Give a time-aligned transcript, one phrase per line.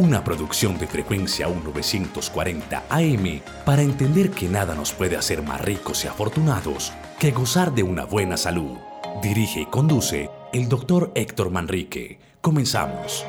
[0.00, 6.06] una producción de frecuencia 1940 AM para entender que nada nos puede hacer más ricos
[6.06, 8.78] y afortunados que gozar de una buena salud.
[9.22, 12.18] Dirige y conduce el doctor Héctor Manrique.
[12.40, 13.26] Comenzamos.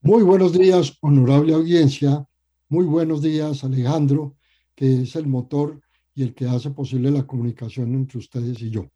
[0.00, 2.24] Muy buenos días, honorable audiencia.
[2.68, 4.36] Muy buenos días, Alejandro,
[4.76, 5.80] que es el motor
[6.14, 8.93] y el que hace posible la comunicación entre ustedes y yo.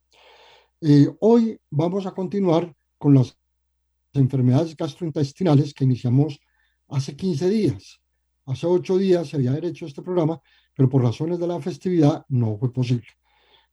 [0.81, 3.37] Eh, hoy vamos a continuar con las
[4.13, 6.39] enfermedades gastrointestinales que iniciamos
[6.87, 8.01] hace 15 días.
[8.47, 10.41] Hace 8 días se había hecho este programa,
[10.77, 13.09] pero por razones de la festividad no fue posible.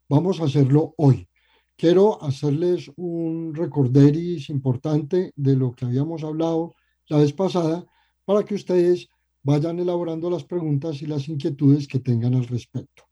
[0.10, 1.30] Vamos a hacerlo hoy.
[1.78, 6.74] Quiero hacerles un recorderis importante de lo que habíamos hablado
[7.08, 7.86] la vez pasada
[8.24, 9.10] para que ustedes
[9.44, 13.04] vayan elaborando las preguntas y las inquietudes que tengan al respecto.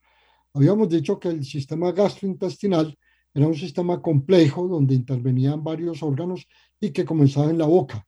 [0.51, 2.97] Habíamos dicho que el sistema gastrointestinal
[3.33, 6.47] era un sistema complejo donde intervenían varios órganos
[6.79, 8.05] y que comenzaba en la boca.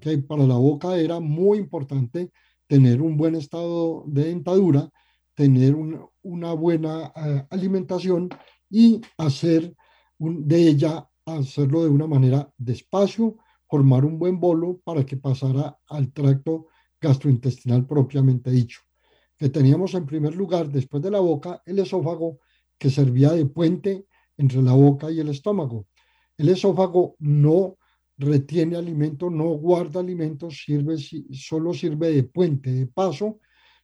[0.00, 2.30] Que para la boca era muy importante
[2.66, 4.90] tener un buen estado de dentadura,
[5.34, 5.74] tener
[6.22, 8.28] una buena eh, alimentación
[8.68, 9.74] y hacer
[10.18, 13.36] de ella, hacerlo de una manera despacio,
[13.68, 16.66] formar un buen bolo para que pasara al tracto
[17.00, 18.80] gastrointestinal propiamente dicho.
[19.36, 22.40] Que teníamos en primer lugar, después de la boca, el esófago,
[22.78, 25.86] que servía de puente entre la boca y el estómago.
[26.36, 27.76] El esófago no
[28.18, 30.96] retiene alimento, no guarda alimento, sirve,
[31.32, 33.40] solo sirve de puente, de paso,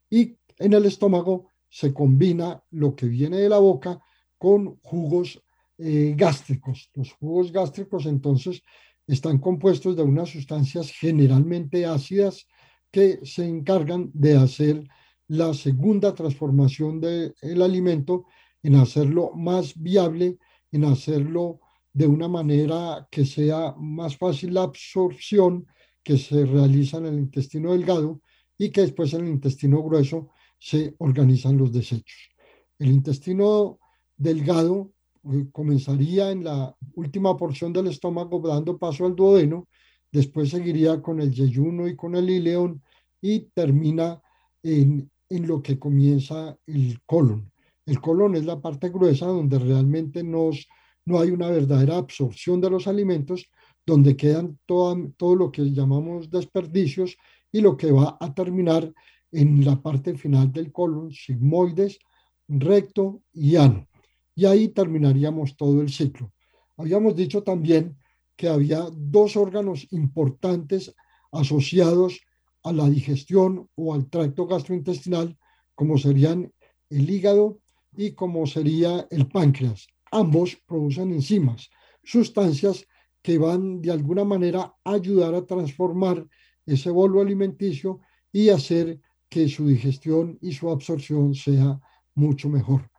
[0.09, 3.99] y en el estómago se combina lo que viene de la boca
[4.38, 5.43] con jugos
[5.78, 6.91] eh, gástricos.
[6.94, 8.62] Los jugos gástricos entonces
[9.06, 12.47] están compuestos de unas sustancias generalmente ácidas
[12.91, 14.84] que se encargan de hacer
[15.28, 18.27] la segunda transformación del alimento
[18.62, 20.39] en hacerlo más viable,
[20.71, 21.61] en hacerlo
[21.93, 25.67] de una manera que sea más fácil la absorción
[26.03, 28.21] que se realiza en el intestino delgado
[28.56, 32.31] y que después en el intestino grueso se organizan los desechos.
[32.78, 33.78] El intestino
[34.17, 34.93] delgado
[35.25, 39.69] eh, comenzaría en la última porción del estómago dando paso al duodeno,
[40.11, 42.83] después seguiría con el yeyuno y con el ileón
[43.21, 44.21] y termina
[44.62, 47.52] en, en lo que comienza el colon.
[47.84, 50.69] El colon es la parte gruesa donde realmente nos,
[51.04, 53.48] no hay una verdadera absorción de los alimentos,
[53.84, 57.16] donde quedan todo, todo lo que llamamos desperdicios
[57.50, 58.92] y lo que va a terminar
[59.32, 61.98] en la parte final del colon, sigmoides,
[62.47, 63.88] recto y ano.
[64.34, 66.32] Y ahí terminaríamos todo el ciclo.
[66.76, 67.98] Habíamos dicho también
[68.37, 70.94] que había dos órganos importantes
[71.32, 72.21] asociados
[72.62, 75.37] a la digestión o al tracto gastrointestinal,
[75.75, 76.53] como serían
[76.91, 77.59] el hígado
[77.97, 79.86] y como sería el páncreas.
[80.10, 81.70] Ambos producen enzimas,
[82.03, 82.86] sustancias
[83.22, 86.26] que van de alguna manera a ayudar a transformar
[86.66, 88.00] ese bolo alimenticio
[88.32, 91.80] y hacer que su digestión y su absorción sea
[92.14, 92.91] mucho mejor.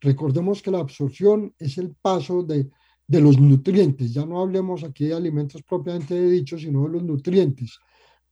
[0.00, 2.70] Recordemos que la absorción es el paso de,
[3.06, 7.78] de los nutrientes, ya no hablemos aquí de alimentos propiamente dichos, sino de los nutrientes,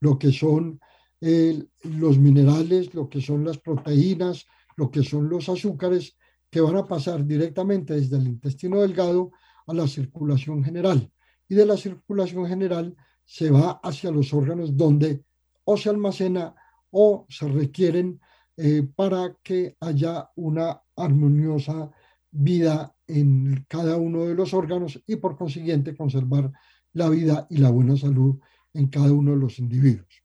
[0.01, 0.81] lo que son
[1.21, 4.47] los minerales, lo que son las proteínas,
[4.79, 6.17] lo que son los azúcares
[6.49, 9.33] que van a pasar directamente desde el intestino delgado
[9.67, 11.11] a la circulación general.
[11.49, 15.25] Y de la circulación general se va hacia los órganos donde
[15.65, 16.55] o se almacena
[16.91, 18.21] o se requieren
[18.57, 21.91] eh, para que haya una armoniosa
[22.31, 26.53] vida en cada uno de los órganos y por consiguiente conservar
[26.93, 28.39] la vida y la buena salud
[28.75, 30.23] en cada uno de los individuos.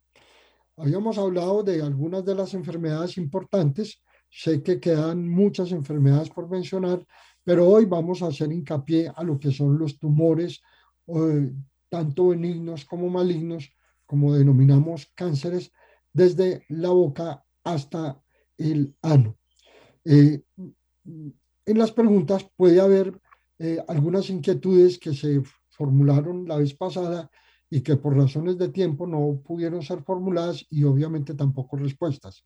[0.78, 4.04] Habíamos hablado de algunas de las enfermedades importantes
[4.36, 7.06] Sé que quedan muchas enfermedades por mencionar,
[7.44, 10.60] pero hoy vamos a hacer hincapié a lo que son los tumores,
[11.88, 13.72] tanto benignos como malignos,
[14.08, 15.72] como denominamos cánceres,
[16.12, 18.20] desde la boca hasta
[18.58, 19.38] el ano.
[20.04, 20.42] Eh,
[21.06, 23.22] en las preguntas puede haber
[23.60, 27.30] eh, algunas inquietudes que se formularon la vez pasada
[27.70, 32.44] y que por razones de tiempo no pudieron ser formuladas y obviamente tampoco respuestas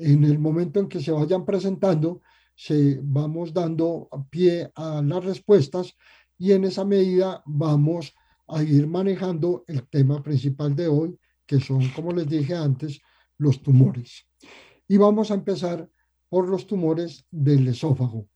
[0.00, 2.22] en el momento en que se vayan presentando,
[2.54, 5.94] se vamos dando pie a las respuestas
[6.38, 8.14] y en esa medida vamos
[8.48, 13.00] a ir manejando el tema principal de hoy, que son, como les dije antes,
[13.36, 14.26] los tumores.
[14.88, 15.88] Y vamos a empezar
[16.28, 18.28] por los tumores del esófago.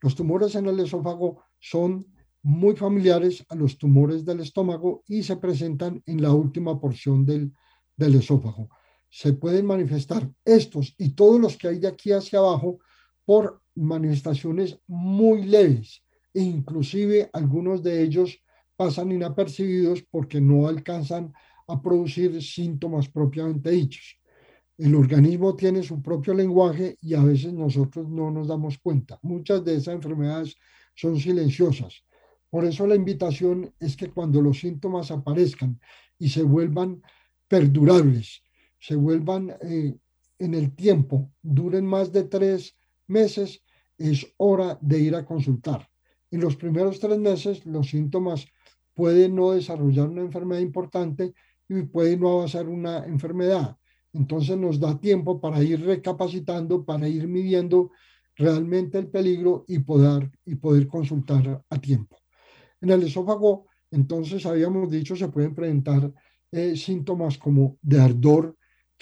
[0.00, 2.06] Los tumores en el esófago son
[2.42, 7.52] muy familiares a los tumores del estómago y se presentan en la última porción del,
[7.96, 8.68] del esófago.
[9.16, 12.80] Se pueden manifestar estos y todos los que hay de aquí hacia abajo
[13.24, 16.02] por manifestaciones muy leves
[16.34, 18.42] e inclusive algunos de ellos
[18.74, 21.32] pasan inapercibidos porque no alcanzan
[21.68, 24.18] a producir síntomas propiamente dichos.
[24.76, 29.20] El organismo tiene su propio lenguaje y a veces nosotros no nos damos cuenta.
[29.22, 30.56] Muchas de esas enfermedades
[30.96, 32.02] son silenciosas.
[32.50, 35.78] Por eso la invitación es que cuando los síntomas aparezcan
[36.18, 37.00] y se vuelvan
[37.46, 38.43] perdurables,
[38.84, 39.96] se vuelvan eh,
[40.38, 42.76] en el tiempo, duren más de tres
[43.06, 43.62] meses,
[43.96, 45.88] es hora de ir a consultar.
[46.30, 48.46] En los primeros tres meses los síntomas
[48.92, 51.32] pueden no desarrollar una enfermedad importante
[51.66, 53.74] y puede no avanzar una enfermedad.
[54.12, 57.90] Entonces nos da tiempo para ir recapacitando, para ir midiendo
[58.36, 62.18] realmente el peligro y poder, y poder consultar a tiempo.
[62.82, 66.12] En el esófago, entonces habíamos dicho, se pueden presentar
[66.52, 68.58] eh, síntomas como de ardor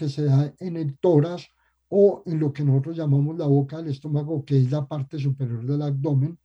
[0.08, 1.48] se da en el tórax
[1.88, 5.64] o en lo que nosotros llamamos la boca del estómago, que es la parte superior
[5.64, 6.38] del abdomen,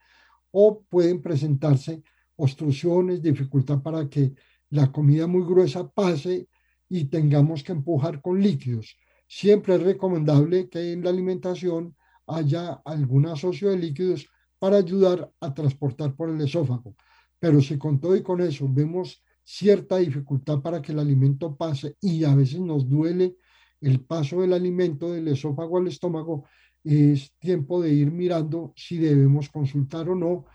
[0.51, 2.03] o pueden presentarse
[2.35, 4.33] obstrucciones, dificultad para que
[4.69, 6.49] la comida muy gruesa pase
[6.89, 8.95] y tengamos que empujar con líquidos.
[9.27, 11.95] Siempre es recomendable que en la alimentación
[12.27, 14.27] haya algún asocio de líquidos
[14.59, 16.95] para ayudar a transportar por el esófago.
[17.39, 21.95] Pero si con todo y con eso vemos cierta dificultad para que el alimento pase
[22.01, 23.37] y a veces nos duele
[23.81, 26.45] el paso del alimento del esófago al estómago,
[26.83, 30.45] es tiempo de ir mirando si debemos consultar o no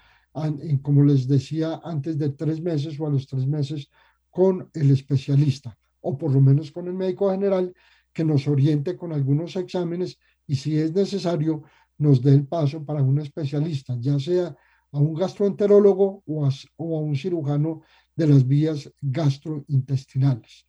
[0.82, 3.90] como les decía, antes de tres meses o a los tres meses
[4.30, 7.72] con el especialista o por lo menos con el médico general
[8.12, 11.62] que nos oriente con algunos exámenes y si es necesario
[11.98, 14.56] nos dé el paso para un especialista, ya sea
[14.90, 17.82] a un gastroenterólogo o a, o a un cirujano
[18.16, 20.66] de las vías gastrointestinales.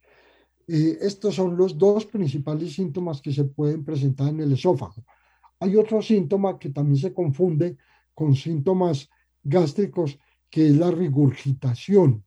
[0.67, 5.03] Eh, estos son los dos principales síntomas que se pueden presentar en el esófago.
[5.59, 7.77] Hay otro síntoma que también se confunde
[8.13, 9.09] con síntomas
[9.43, 10.17] gástricos,
[10.49, 12.23] que es la regurgitación,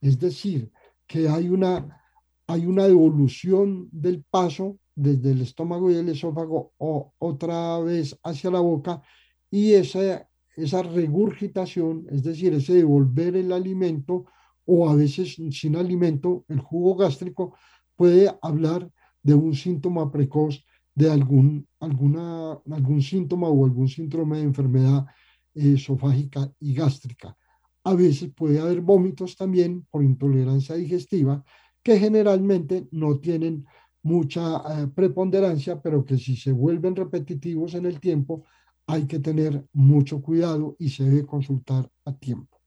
[0.00, 0.70] es decir,
[1.06, 2.04] que hay una,
[2.46, 8.50] hay una devolución del paso desde el estómago y el esófago o otra vez hacia
[8.50, 9.02] la boca
[9.50, 14.26] y esa, esa regurgitación, es decir, ese devolver el alimento
[14.66, 17.56] o a veces sin alimento, el jugo gástrico
[18.00, 18.90] puede hablar
[19.22, 20.64] de un síntoma precoz
[20.94, 25.04] de algún, alguna, algún síntoma o algún síndrome de enfermedad
[25.52, 27.36] esofágica y gástrica.
[27.84, 31.44] A veces puede haber vómitos también por intolerancia digestiva
[31.82, 33.66] que generalmente no tienen
[34.02, 38.46] mucha eh, preponderancia, pero que si se vuelven repetitivos en el tiempo,
[38.86, 42.62] hay que tener mucho cuidado y se debe consultar a tiempo.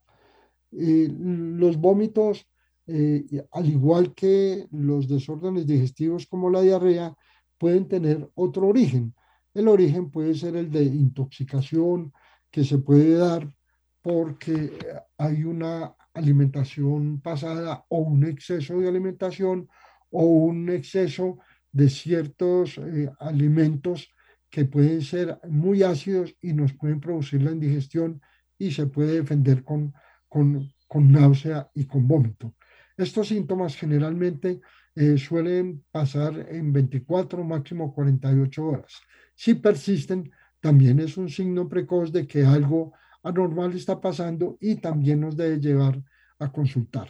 [0.74, 2.46] Eh, los vómitos,
[2.88, 7.16] eh, al igual que los desórdenes digestivos como la diarrea,
[7.58, 9.14] pueden tener otro origen.
[9.54, 12.12] El origen puede ser el de intoxicación,
[12.52, 13.52] que se puede dar
[14.02, 14.72] porque
[15.18, 19.68] hay una alimentación pasada o un exceso de alimentación
[20.12, 21.40] o un exceso
[21.72, 24.10] de ciertos eh, alimentos
[24.50, 28.22] que pueden ser muy ácidos y nos pueden producir la indigestión
[28.60, 29.94] y se puede defender con,
[30.30, 32.54] con, con náusea y con vómito.
[32.98, 34.62] Estos síntomas generalmente
[34.96, 39.02] eh, suelen pasar en 24, máximo 48 horas.
[39.36, 45.22] Si persisten, también es un signo precoz de que algo anormal está pasando y también
[45.22, 46.02] nos debe llevar
[46.40, 47.10] a consultar.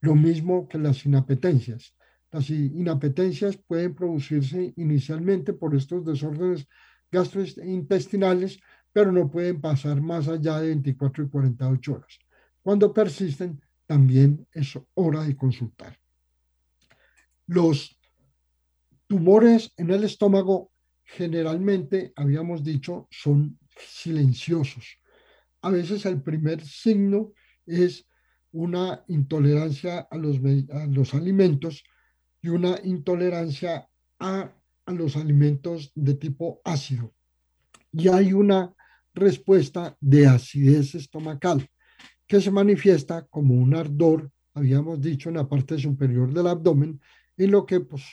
[0.00, 1.94] Lo mismo que las inapetencias.
[2.30, 6.66] Las inapetencias pueden producirse inicialmente por estos desórdenes
[7.10, 8.60] gastrointestinales,
[8.92, 12.18] pero no pueden pasar más allá de 24 y 48 horas.
[12.62, 15.98] Cuando persisten, también es hora de consultar.
[17.46, 17.98] Los
[19.06, 20.70] tumores en el estómago
[21.02, 24.98] generalmente, habíamos dicho, son silenciosos.
[25.62, 27.32] A veces el primer signo
[27.64, 28.06] es
[28.52, 31.82] una intolerancia a los, alimentos
[32.42, 34.52] y una intolerancia a,
[34.84, 37.14] a los alimentos de tipo ácido.
[37.90, 38.74] Y hay una
[39.14, 41.66] respuesta de acidez estomacal
[42.28, 47.00] que se manifiesta como un ardor, habíamos dicho, en la parte superior del abdomen,
[47.38, 48.04] en lo que pues,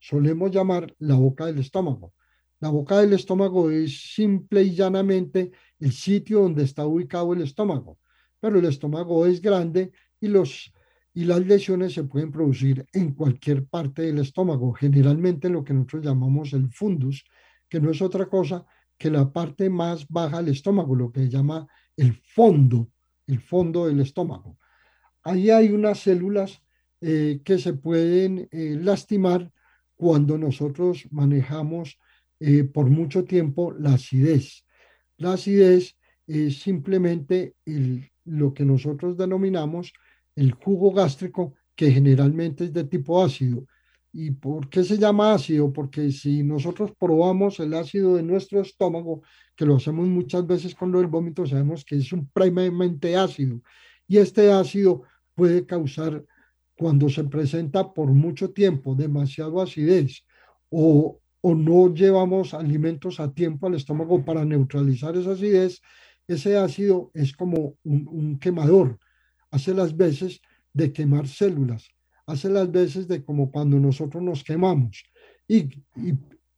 [0.00, 2.12] solemos llamar la boca del estómago.
[2.58, 7.98] La boca del estómago es simple y llanamente el sitio donde está ubicado el estómago,
[8.40, 10.72] pero el estómago es grande y los,
[11.14, 16.04] y las lesiones se pueden producir en cualquier parte del estómago, generalmente lo que nosotros
[16.04, 17.24] llamamos el fundus,
[17.68, 18.64] que no es otra cosa
[18.98, 21.66] que la parte más baja del estómago, lo que se llama
[21.96, 22.91] el fondo,
[23.26, 24.58] el fondo del estómago.
[25.22, 26.62] Ahí hay unas células
[27.00, 29.52] eh, que se pueden eh, lastimar
[29.96, 31.98] cuando nosotros manejamos
[32.40, 34.64] eh, por mucho tiempo la acidez.
[35.16, 37.54] La acidez es simplemente
[38.24, 39.92] lo que nosotros denominamos
[40.34, 43.66] el jugo gástrico, que generalmente es de tipo ácido.
[44.12, 45.72] ¿Y por qué se llama ácido?
[45.72, 49.22] Porque si nosotros probamos el ácido de nuestro estómago,
[49.56, 53.60] que lo hacemos muchas veces con lo del vómito, sabemos que es supremamente ácido.
[54.06, 55.02] Y este ácido
[55.34, 56.24] puede causar,
[56.76, 60.24] cuando se presenta por mucho tiempo, demasiado acidez
[60.68, 65.80] o, o no llevamos alimentos a tiempo al estómago para neutralizar esa acidez,
[66.26, 68.98] ese ácido es como un, un quemador,
[69.50, 70.40] hace las veces
[70.72, 71.88] de quemar células,
[72.32, 75.04] hace las veces de como cuando nosotros nos quemamos.
[75.46, 75.68] Y,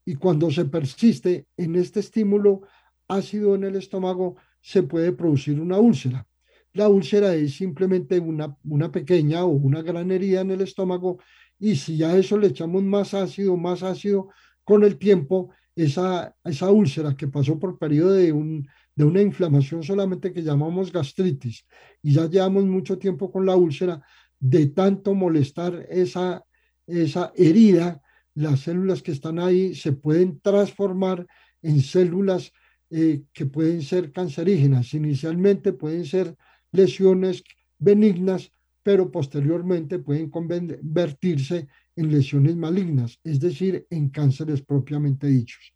[0.07, 2.62] y, cuando se persiste en este estímulo
[3.09, 6.26] ácido en el estómago, se puede producir una úlcera.
[6.73, 11.19] La úlcera es simplemente una, una pequeña o una gran herida en el estómago
[11.59, 14.28] y si a eso le echamos más ácido, más ácido,
[14.64, 19.83] con el tiempo, esa, esa úlcera que pasó por periodo de, un, de una inflamación
[19.83, 21.66] solamente que llamamos gastritis
[22.02, 24.00] y ya llevamos mucho tiempo con la úlcera,
[24.45, 26.45] de tanto molestar esa,
[26.87, 28.03] esa herida,
[28.35, 31.27] las células que están ahí se pueden transformar
[31.63, 32.53] en células
[32.91, 34.93] eh, que pueden ser cancerígenas.
[34.93, 36.37] Inicialmente pueden ser
[36.73, 37.43] lesiones
[37.79, 45.73] benignas, pero posteriormente pueden convertirse en lesiones malignas, es decir, en cánceres propiamente dichos.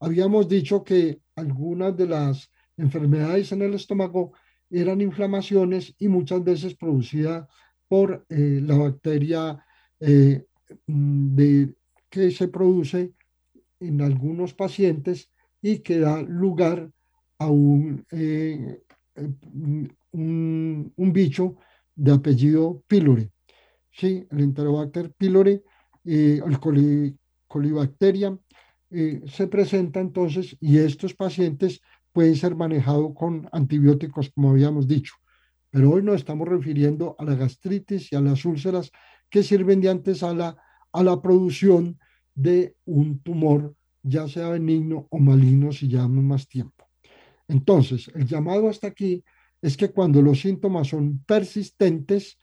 [0.00, 4.34] Habíamos dicho que algunas de las enfermedades en el estómago
[4.68, 7.46] eran inflamaciones y muchas veces producidas
[7.88, 9.64] por eh, la bacteria
[10.00, 10.44] eh,
[10.86, 11.74] de,
[12.10, 13.12] que se produce
[13.80, 15.30] en algunos pacientes
[15.62, 16.90] y que da lugar
[17.38, 18.80] a un, eh,
[20.12, 21.56] un, bicho
[21.94, 23.30] de apellido pylori.
[23.90, 25.62] Sí, el Enterobacter pylori,
[26.04, 26.58] el
[27.46, 28.38] colibacteria,
[28.90, 31.80] se presenta entonces y estos pacientes
[32.12, 35.14] pueden ser manejados con antibióticos, como habíamos dicho.
[35.76, 38.90] Pero hoy nos estamos refiriendo a la gastritis y a las úlceras
[39.28, 40.56] que sirven de antesala
[40.90, 41.98] a la producción
[42.34, 46.88] de un tumor, ya sea benigno o maligno, si llevamos más tiempo.
[47.46, 49.22] Entonces, el llamado hasta aquí
[49.60, 52.38] es que cuando los síntomas son persistentes,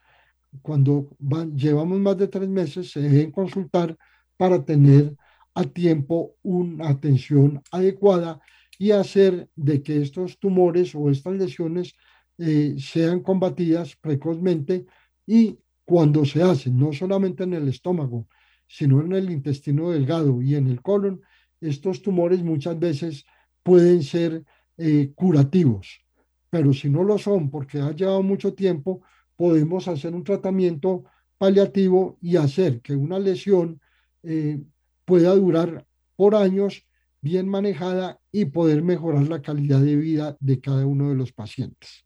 [0.62, 1.10] cuando
[1.56, 3.96] llevamos más de tres meses, se deben consultar
[4.36, 5.12] para tener
[5.54, 8.38] a tiempo una atención adecuada
[8.78, 11.94] y hacer de que estos tumores o estas lesiones
[12.38, 14.86] eh, sean combatidas precozmente
[15.26, 18.26] y cuando se hacen, no solamente en el estómago,
[18.66, 21.20] sino en el intestino delgado y en el colon,
[21.60, 23.24] estos tumores muchas veces
[23.62, 24.44] pueden ser
[24.76, 26.00] eh, curativos,
[26.50, 29.02] pero si no lo son porque ha llevado mucho tiempo,
[29.36, 31.04] podemos hacer un tratamiento
[31.38, 33.80] paliativo y hacer que una lesión
[34.22, 34.60] eh,
[35.04, 35.86] pueda durar
[36.16, 36.86] por años
[37.20, 42.02] bien manejada y poder mejorar la calidad de vida de cada uno de los pacientes.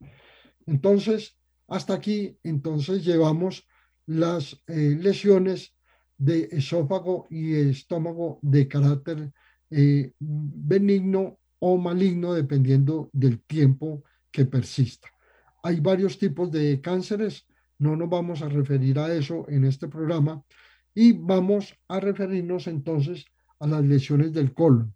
[0.67, 1.35] Entonces,
[1.67, 3.67] hasta aquí, entonces llevamos
[4.05, 5.73] las eh, lesiones
[6.19, 9.31] de esófago y estómago de carácter
[9.71, 15.09] eh, benigno o maligno, dependiendo del tiempo que persista.
[15.63, 17.47] Hay varios tipos de cánceres,
[17.79, 20.43] no nos vamos a referir a eso en este programa,
[20.93, 23.25] y vamos a referirnos entonces
[23.59, 24.93] a las lesiones del colon.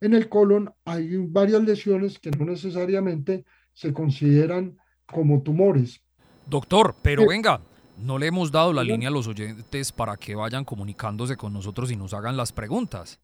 [0.00, 4.76] En el colon hay varias lesiones que no necesariamente se consideran
[5.06, 6.00] como tumores.
[6.46, 7.60] Doctor, pero venga,
[7.98, 11.90] no le hemos dado la línea a los oyentes para que vayan comunicándose con nosotros
[11.90, 13.20] y nos hagan las preguntas.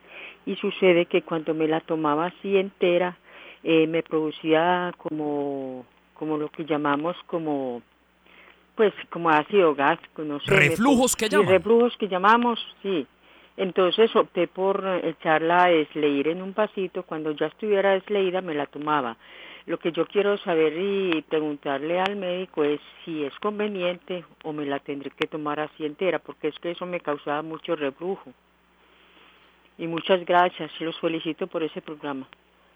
[0.45, 3.17] y sucede que cuando me la tomaba así entera
[3.63, 7.81] eh, me producía como, como lo que llamamos como,
[8.75, 10.51] pues como ácido gástrico, no sé.
[10.51, 11.47] Reflujos que llaman.
[11.47, 13.07] reflujos que llamamos, sí.
[13.57, 17.03] Entonces opté por echarla a desleír en un pasito.
[17.03, 19.17] Cuando ya estuviera desleída me la tomaba.
[19.65, 24.65] Lo que yo quiero saber y preguntarle al médico es si es conveniente o me
[24.65, 28.31] la tendré que tomar así entera, porque es que eso me causaba mucho reflujo.
[29.77, 32.29] Y muchas gracias, los felicito por ese programa.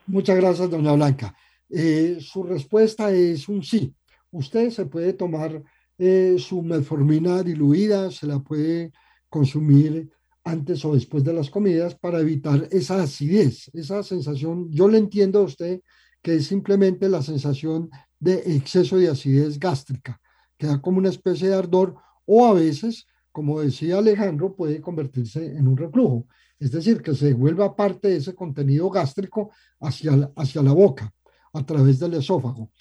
[0.05, 1.35] Muchas gracias, doña Blanca.
[1.69, 3.93] Eh, su respuesta es un sí.
[4.31, 5.61] Usted se puede tomar
[5.97, 8.91] eh, su metformina diluida, se la puede
[9.29, 10.09] consumir
[10.43, 14.71] antes o después de las comidas para evitar esa acidez, esa sensación.
[14.71, 15.81] Yo le entiendo a usted
[16.21, 17.89] que es simplemente la sensación
[18.19, 20.19] de exceso de acidez gástrica,
[20.57, 25.45] que da como una especie de ardor o a veces, como decía Alejandro, puede convertirse
[25.45, 26.27] en un reflujo,
[26.59, 31.13] es decir, que se vuelva parte de ese contenido gástrico hacia hacia la boca,
[31.53, 32.71] a través del esófago.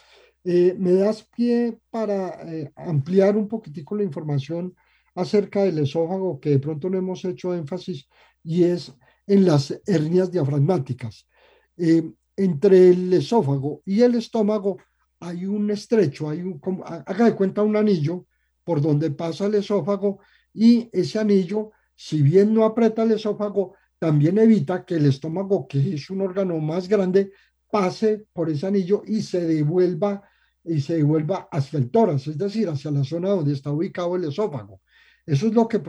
[0.45, 4.75] Eh, ¿Me das pie para eh, ampliar un poquitico la información
[5.15, 8.09] acerca del esófago que de pronto no hemos hecho énfasis
[8.43, 8.93] y es
[9.27, 11.29] en las hernias diafragmáticas?
[11.77, 14.79] Eh, entre el esófago y el estómago
[15.21, 18.27] hay un estrecho, hay un, haga de cuenta un anillo
[18.63, 20.21] por donde pasa el esófago
[20.55, 25.95] y ese anillo, si bien no aprieta el esófago, también evita que el estómago, que
[25.95, 27.33] es un órgano más grande,
[27.69, 30.23] pase por ese anillo y se devuelva
[30.63, 34.25] y se devuelva hacia el tórax, es decir, hacia la zona donde está ubicado el
[34.25, 34.81] esófago.
[35.27, 35.83] Eso es lo que,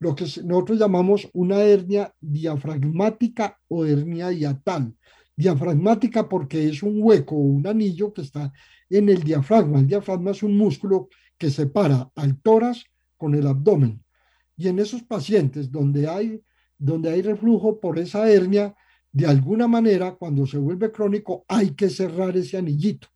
[0.00, 4.94] lo que nosotros llamamos una hernia diafragmática o hernia diatal
[5.34, 8.52] diafragmática porque es un hueco o un anillo que está
[8.90, 9.78] en el diafragma.
[9.78, 12.84] El diafragma es un músculo que separa al tórax
[13.16, 14.04] con el abdomen.
[14.58, 16.42] Y en esos pacientes donde hay,
[16.76, 18.74] donde hay reflujo por esa hernia,
[19.12, 23.08] de alguna manera, cuando se vuelve crónico, hay que cerrar ese anillito,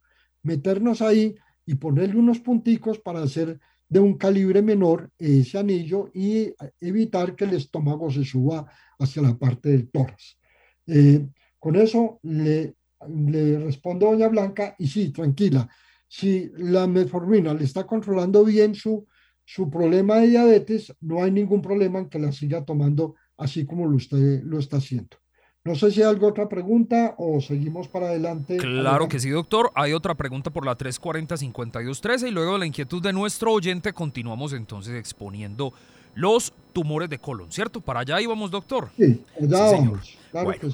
[0.43, 1.35] meternos ahí
[1.67, 3.59] y ponerle unos punticos para hacer
[3.89, 8.64] de un calibre menor ese anillo y evitar que el estómago se suba
[8.99, 10.38] hacia la parte del tórax.
[10.87, 12.77] Eh, con eso le,
[13.09, 15.69] le respondo a doña Blanca y sí, tranquila,
[16.09, 19.07] si la metformina le está controlando bien su,
[19.44, 23.87] su problema de diabetes, no hay ningún problema en que la siga tomando así como
[23.87, 25.16] lo usted lo está haciendo.
[25.64, 28.57] No sé si hay alguna otra pregunta o seguimos para adelante.
[28.57, 29.70] Claro que sí, doctor.
[29.76, 34.94] Hay otra pregunta por la 340-5213 y luego la inquietud de nuestro oyente continuamos entonces
[34.94, 35.72] exponiendo
[36.14, 37.81] los tumores de colon, ¿cierto?
[37.81, 38.90] Para allá íbamos, doctor.
[38.96, 40.18] Sí, allá vamos.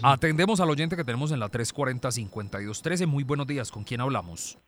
[0.02, 3.06] Atendemos al oyente que tenemos en la 340-5213.
[3.06, 4.58] Muy buenos días, ¿con quién hablamos?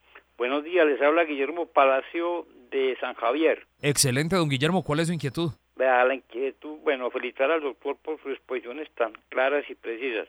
[0.41, 3.67] Buenos días, les habla Guillermo Palacio de San Javier.
[3.83, 5.51] Excelente, don Guillermo, ¿cuál es su inquietud?
[5.77, 10.29] Vea, la inquietud, bueno, felicitar al doctor por sus exposiciones tan claras y precisas.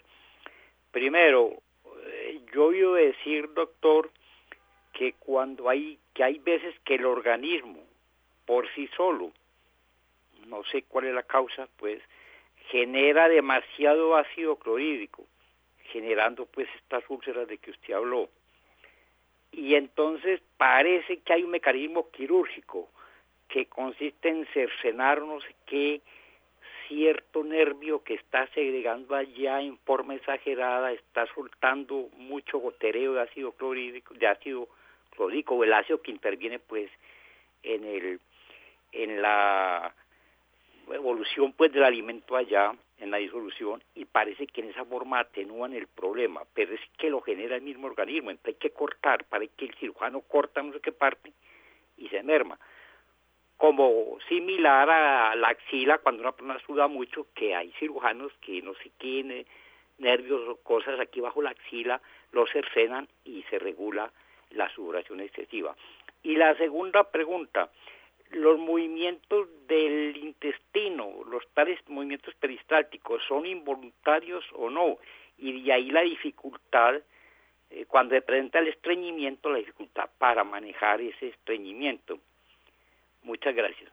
[0.92, 1.54] Primero,
[2.08, 4.12] eh, yo oído decir, doctor,
[4.92, 7.80] que cuando hay, que hay veces que el organismo
[8.46, 9.32] por sí solo
[10.46, 12.02] no sé cuál es la causa, pues
[12.68, 15.24] genera demasiado ácido clorhídrico,
[15.86, 18.28] generando pues estas úlceras de que usted habló.
[19.52, 22.90] Y entonces parece que hay un mecanismo quirúrgico
[23.50, 26.02] que consiste en cercenar no sé qué
[26.88, 33.54] cierto nervio que está segregando allá en forma exagerada, está soltando mucho gotereo de ácido
[33.54, 34.68] clorhídrico, de ácido
[35.12, 36.90] clorhídrico el ácido que interviene pues
[37.64, 38.20] en el
[38.94, 39.94] en la
[40.92, 45.74] evolución pues del alimento allá en la disolución y parece que en esa forma atenúan
[45.74, 49.54] el problema, pero es que lo genera el mismo organismo, entonces hay que cortar, parece
[49.58, 51.34] que el cirujano corta no sé qué parte
[51.98, 52.60] y se merma.
[53.58, 58.74] Como similar a la axila cuando una persona suda mucho, que hay cirujanos que no
[58.76, 59.46] sé qué,
[59.98, 64.12] nervios o cosas aquí bajo la axila, lo cercenan y se regula
[64.52, 65.76] la sudoración excesiva.
[66.24, 67.70] Y la segunda pregunta,
[68.32, 74.98] los movimientos del intestino, los tales movimientos peristálticos, son involuntarios o no.
[75.38, 76.96] Y de ahí la dificultad,
[77.70, 82.20] eh, cuando se presenta el estreñimiento, la dificultad para manejar ese estreñimiento.
[83.24, 83.92] Muchas gracias.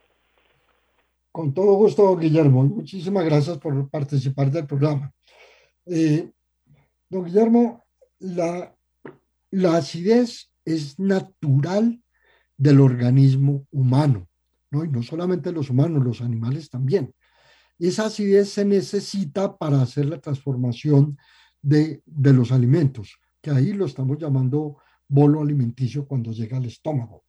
[1.33, 2.62] Con todo gusto, Guillermo.
[2.64, 5.12] Muchísimas gracias por participar del programa.
[5.87, 6.31] Eh,
[7.09, 7.85] don Guillermo,
[8.18, 8.74] la,
[9.51, 12.01] la acidez es natural
[12.57, 14.27] del organismo humano.
[14.70, 14.85] ¿No?
[14.85, 17.14] Y no solamente los humanos, los animales también.
[17.78, 21.16] Esa acidez se necesita para hacer la transformación
[21.62, 24.78] de, de los alimentos, que ahí lo estamos llamando
[25.09, 27.24] bolo alimenticio cuando llega al estómago.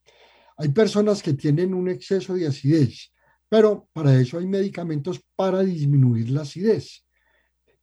[0.58, 3.12] Hay personas que tienen un exceso de acidez,
[3.48, 7.06] pero para eso hay medicamentos para disminuir la acidez.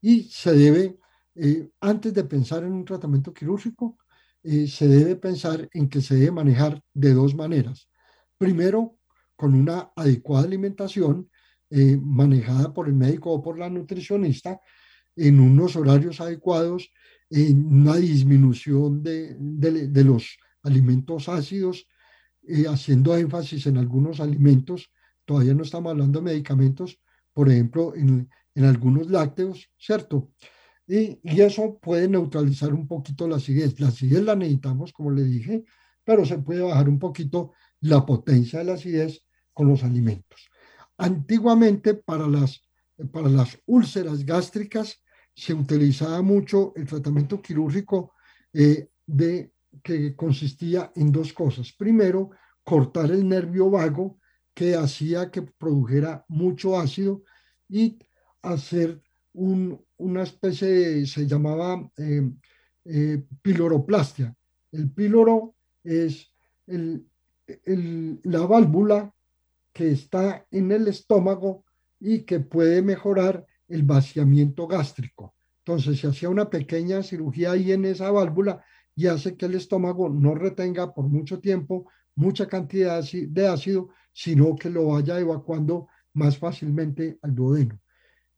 [0.01, 0.99] Y se debe
[1.39, 3.99] eh, antes de pensar en un tratamiento quirúrgico,
[4.43, 7.89] eh, se debe pensar en que se debe manejar de dos maneras.
[8.39, 8.96] Primero,
[9.37, 11.31] con una adecuada alimentación
[11.71, 14.61] eh, manejada por el médico o por la nutricionista
[15.15, 16.91] en unos horarios adecuados,
[17.31, 21.87] en una disminución de, de, los alimentos ácidos,
[22.69, 24.91] haciendo énfasis en algunos alimentos,
[25.25, 27.01] todavía no estamos hablando de medicamentos,
[27.33, 30.31] por ejemplo, en, en algunos lácteos, ¿cierto?
[30.89, 33.79] Y, eso puede neutralizar un poquito la acidez.
[33.81, 35.65] La acidez la necesitamos, como le dije,
[36.05, 39.26] pero se puede bajar un poquito la potencia de la acidez
[39.57, 40.51] con los alimentos.
[40.99, 42.63] Antiguamente para las,
[43.11, 45.03] para las úlceras gástricas
[45.35, 48.13] se utilizaba mucho el tratamiento quirúrgico
[48.53, 51.73] eh, de, que consistía en dos cosas.
[51.73, 52.31] Primero,
[52.63, 54.19] cortar el nervio vago
[54.53, 57.23] que hacía que produjera mucho ácido
[57.67, 57.99] y
[58.43, 59.01] hacer
[59.33, 62.31] un, una especie de, se llamaba eh,
[62.85, 64.37] eh, piloroplastia.
[64.71, 66.31] El píloro es
[66.67, 67.07] el,
[68.25, 69.16] la válvula
[69.77, 71.67] que está en el estómago
[72.01, 75.35] y que puede mejorar el vaciamiento gástrico.
[75.63, 80.09] Entonces se hacía una pequeña cirugía ahí en esa válvula y hace que el estómago
[80.09, 86.39] no retenga por mucho tiempo mucha cantidad de ácido, sino que lo vaya evacuando más
[86.39, 87.79] fácilmente al duodeno.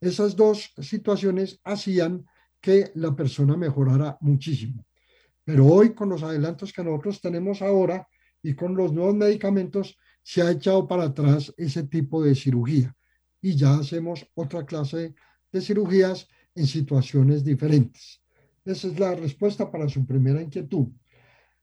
[0.00, 2.26] Esas dos situaciones hacían
[2.60, 4.84] que la persona mejorara muchísimo.
[5.44, 8.08] Pero hoy con los adelantos que nosotros tenemos ahora
[8.42, 9.96] y con los nuevos medicamentos,
[10.28, 12.94] se ha echado para atrás ese tipo de cirugía
[13.40, 15.14] y ya hacemos otra clase
[15.50, 18.20] de cirugías en situaciones diferentes.
[18.62, 20.88] Esa es la respuesta para su primera inquietud.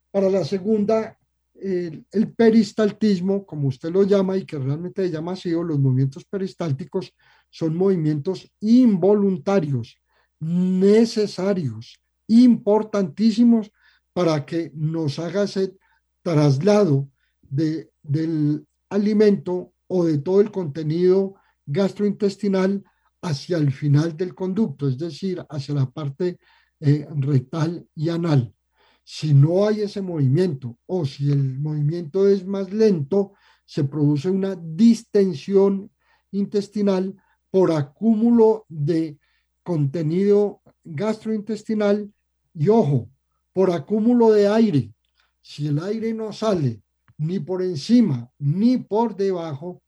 [0.09, 1.15] Para la segunda,
[1.53, 6.25] el, peristaltismo, como usted lo llama y que realmente se llama así, o los movimientos
[6.25, 7.13] peristálticos,
[7.51, 9.95] son movimientos involuntarios,
[10.39, 13.71] necesarios, importantísimos
[14.11, 15.77] para que nos haga ese
[16.23, 17.07] traslado
[17.49, 22.83] de, del alimento o de todo el contenido gastrointestinal
[23.21, 26.37] hacia el final del conducto, es decir, hacia la parte
[26.79, 28.53] eh, rectal y anal.
[29.03, 33.33] Si no hay ese movimiento o si el movimiento es más lento,
[33.65, 35.91] se produce una distensión
[36.31, 37.15] intestinal
[37.49, 39.17] por acúmulo de
[39.63, 42.11] contenido gastrointestinal
[42.53, 43.09] y ojo,
[43.53, 44.93] por acúmulo de aire.
[45.41, 46.81] Si el aire no sale
[47.17, 49.81] ni por encima ni por debajo,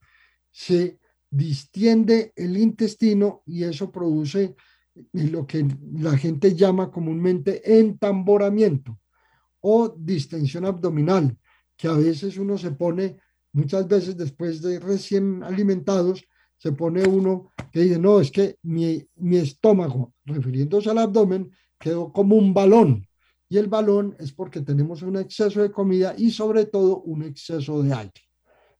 [0.50, 0.98] se
[1.30, 4.56] distiende el intestino y eso produce
[5.12, 8.98] lo que la gente llama comúnmente entamboramiento
[9.60, 11.36] o distensión abdominal,
[11.76, 13.18] que a veces uno se pone,
[13.52, 16.24] muchas veces después de recién alimentados,
[16.56, 22.12] se pone uno que dice, no, es que mi, mi estómago, refiriéndose al abdomen, quedó
[22.12, 23.07] como un balón.
[23.48, 27.82] Y el balón es porque tenemos un exceso de comida y sobre todo un exceso
[27.82, 28.22] de aire.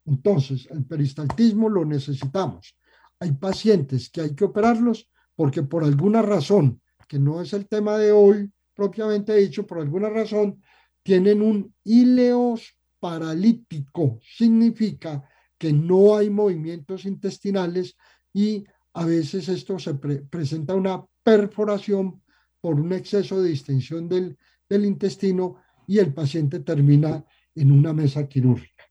[0.04, 2.76] Entonces, el peristaltismo lo necesitamos.
[3.20, 7.96] Hay pacientes que hay que operarlos porque por alguna razón, que no es el tema
[7.96, 10.62] de hoy propiamente dicho, por alguna razón,
[11.02, 14.20] tienen un ileos paralítico.
[14.22, 15.28] Significa
[15.58, 17.96] que no hay movimientos intestinales
[18.32, 22.22] y a veces esto se presenta una perforación
[22.60, 28.28] por un exceso de distensión del, del intestino y el paciente termina en una mesa
[28.28, 28.84] quirúrgica.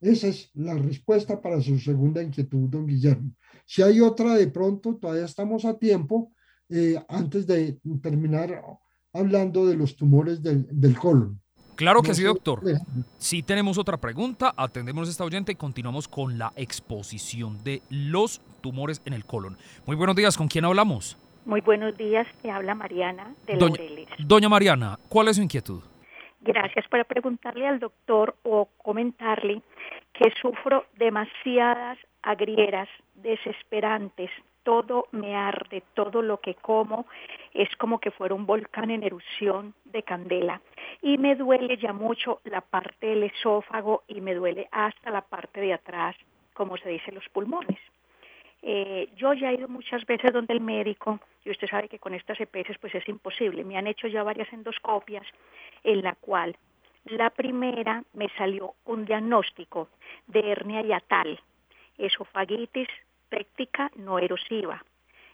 [0.00, 3.32] Esa es la respuesta para su segunda inquietud, don Guillermo.
[3.64, 6.32] Si hay otra de pronto, todavía estamos a tiempo,
[6.68, 8.62] eh, antes de terminar
[9.12, 11.40] hablando de los tumores del, del colon.
[11.76, 12.62] Claro que sí, doctor.
[13.18, 18.40] Si tenemos otra pregunta, atendemos a esta oyente y continuamos con la exposición de los
[18.60, 19.58] tumores en el colon.
[19.86, 21.16] Muy buenos días, ¿con quién hablamos?
[21.44, 23.76] Muy buenos días, te habla Mariana de doña,
[24.18, 25.82] Doña Mariana, ¿cuál es su inquietud?
[26.40, 29.60] Gracias para preguntarle al doctor o comentarle
[30.14, 34.30] que sufro demasiadas agrieras desesperantes,
[34.62, 37.06] todo me arde, todo lo que como
[37.52, 40.62] es como que fuera un volcán en erupción de candela.
[41.02, 45.60] Y me duele ya mucho la parte del esófago y me duele hasta la parte
[45.60, 46.16] de atrás,
[46.54, 47.78] como se dice, los pulmones.
[48.66, 52.14] Eh, yo ya he ido muchas veces donde el médico, y usted sabe que con
[52.14, 53.62] estas EPS pues es imposible.
[53.62, 55.26] Me han hecho ya varias endoscopias
[55.82, 56.56] en la cual
[57.04, 59.90] la primera me salió un diagnóstico
[60.28, 61.38] de hernia yatal,
[61.98, 62.88] esofagitis
[63.28, 64.82] péptica no erosiva,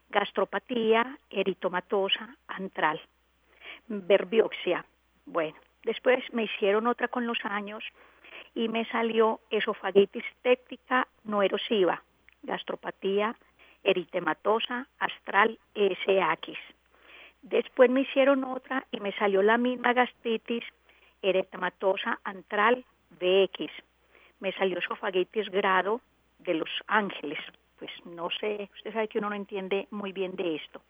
[0.09, 3.01] gastropatía eritomatosa antral,
[3.87, 4.85] verbiopsia.
[5.27, 7.85] Bueno, después me hicieron otra con los años
[8.57, 12.03] y me salió esofagitis péptica no erosiva,
[12.43, 13.37] gastropatía
[13.83, 16.59] eritematosa astral ESAX.
[17.43, 20.65] Después me hicieron otra y me salió la misma gastritis
[21.23, 22.85] eritematosa antral
[23.19, 23.73] BX.
[24.41, 26.01] Me salió esofagitis grado
[26.39, 27.39] de Los Ángeles.
[27.79, 30.83] Pues no sé, usted sabe que uno no entiende muy bien de esto.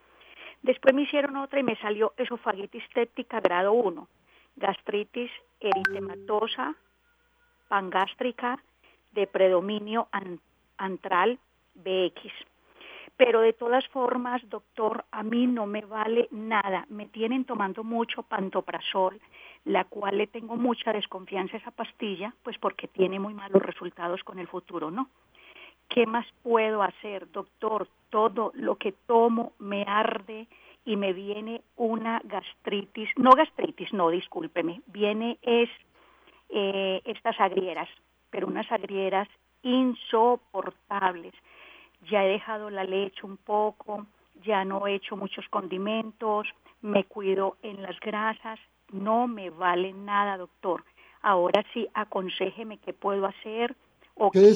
[0.63, 4.09] Después me hicieron otra y me salió esofagitis téptica grado 1,
[4.57, 6.75] gastritis eritematosa
[7.69, 8.59] pangástrica
[9.13, 10.50] de predominio antral
[11.75, 12.33] BX.
[13.17, 16.87] Pero de todas formas, doctor, a mí no me vale nada.
[16.89, 19.21] Me tienen tomando mucho pantoprazol,
[19.65, 24.25] la cual le tengo mucha desconfianza a esa pastilla, pues porque tiene muy malos resultados
[24.25, 25.11] con el futuro, ¿no?
[25.89, 27.89] ¿Qué más puedo hacer, doctor?
[28.09, 30.47] Todo lo que tomo me arde
[30.85, 35.69] y me viene una gastritis, no gastritis, no, discúlpeme, viene es
[36.49, 37.89] eh, estas agrieras,
[38.31, 39.29] pero unas agrieras
[39.63, 41.35] insoportables.
[42.11, 44.07] Ya he dejado la leche un poco,
[44.45, 46.47] ya no he hecho muchos condimentos,
[46.83, 48.59] me cuido en las grasas,
[48.93, 50.85] no me vale nada, doctor.
[51.23, 53.77] Ahora sí, aconsejeme qué puedo hacer
[54.15, 54.55] o qué,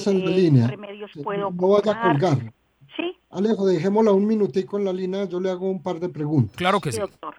[0.66, 2.52] remedios puedo No vaya a colgar.
[2.96, 3.16] Sí.
[3.30, 6.56] Alejo, dejémosla un minutico en la línea, yo le hago un par de preguntas.
[6.56, 7.00] Claro que sí.
[7.00, 7.34] doctor.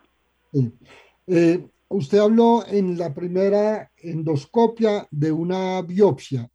[1.27, 6.49] Eh, usted habló en la primera endoscopia de una biopsia.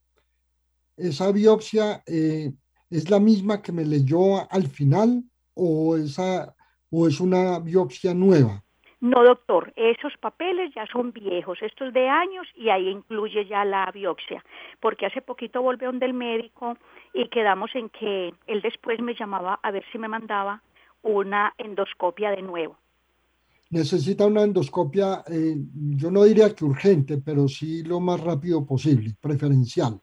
[1.01, 2.53] ¿Esa biopsia eh,
[2.91, 6.55] es la misma que me leyó al final o, esa,
[6.91, 8.63] o es una biopsia nueva?
[9.01, 13.91] No, doctor, esos papeles ya son viejos, estos de años, y ahí incluye ya la
[13.91, 14.45] biopsia,
[14.79, 16.77] porque hace poquito volví del médico
[17.15, 20.63] y quedamos en que él después me llamaba a ver si me mandaba
[21.01, 22.77] una endoscopia de nuevo.
[23.71, 29.15] Necesita una endoscopia, eh, yo no diría que urgente, pero sí lo más rápido posible,
[29.19, 29.99] preferencial.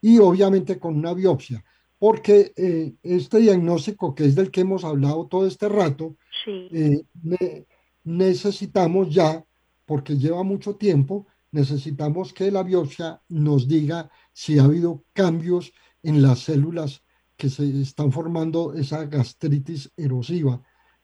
[0.00, 1.64] Y obviamente con una biopsia,
[1.98, 6.68] porque eh, este diagnóstico que es del que hemos hablado todo este rato, sí.
[6.72, 7.66] Eh,
[8.04, 9.44] necesitamos ya,
[9.84, 16.22] porque lleva mucho tiempo, necesitamos que la biopsia nos diga si ha habido cambios en
[16.22, 17.02] las células
[17.36, 20.60] que se están formando esa gastritis erosiva.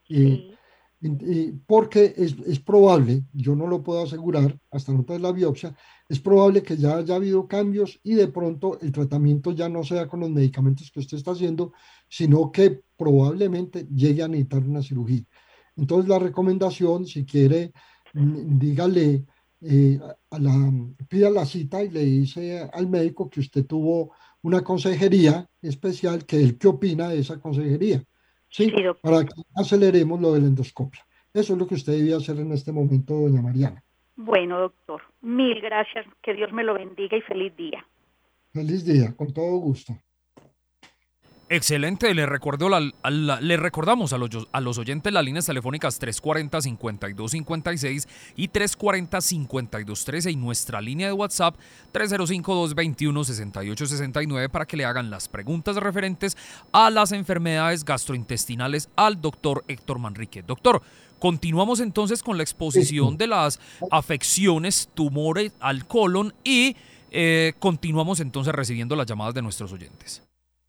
[0.09, 0.55] Eh,
[1.67, 5.77] porque es, es, probable, yo no lo puedo asegurar hasta no tener la biopsia,
[6.09, 10.07] es probable que ya haya habido cambios y de pronto el tratamiento ya no sea
[10.09, 11.73] con los medicamentos que usted está haciendo,
[12.09, 15.25] sino que probablemente llegue a necesitar una cirugía.
[15.77, 17.73] Entonces la recomendación, si quiere,
[18.15, 19.27] mm, dígale,
[19.61, 19.99] eh,
[20.31, 20.73] a la,
[21.09, 26.37] pida la cita y le dice al médico que usted tuvo una consejería especial, que
[26.37, 28.05] él qué opina de esa consejería,
[28.55, 28.73] ¿sí?
[29.03, 31.05] Para que aceleremos lo de la endoscopia.
[31.33, 33.83] Eso es lo que usted debía hacer en este momento, doña Mariana.
[34.15, 37.85] Bueno, doctor, mil gracias, que Dios me lo bendiga y feliz día.
[38.53, 39.93] Feliz día, con todo gusto.
[41.55, 48.49] Excelente, le, recuerdo le recordamos a los, a los oyentes las líneas telefónicas 340-5256 y
[48.49, 51.55] 340-5213 y nuestra línea de WhatsApp
[51.93, 56.37] 305-221-6869 para que le hagan las preguntas referentes
[56.73, 60.43] a las enfermedades gastrointestinales al doctor Héctor Manrique.
[60.43, 60.83] Doctor,
[61.21, 63.61] continuamos entonces con la exposición de las
[63.93, 66.75] afecciones, tumores al colon y
[67.13, 70.21] eh, continuamos entonces recibiendo las llamadas de nuestros oyentes.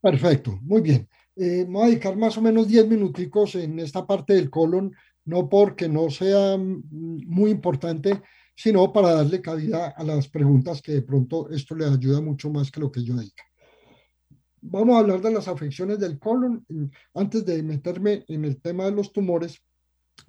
[0.05, 1.09] Perfecto, muy bien.
[1.35, 5.49] Eh, voy a dedicar más o menos 10 minuticos en esta parte del colon, no
[5.49, 8.21] porque no sea mm, muy importante,
[8.55, 12.69] sino para darle cabida a las preguntas que de pronto esto le ayuda mucho más
[12.69, 13.43] que lo que yo diga.
[14.61, 16.63] Vamos a hablar de las afecciones del colon.
[17.15, 19.59] Antes de meterme en el tema de los tumores,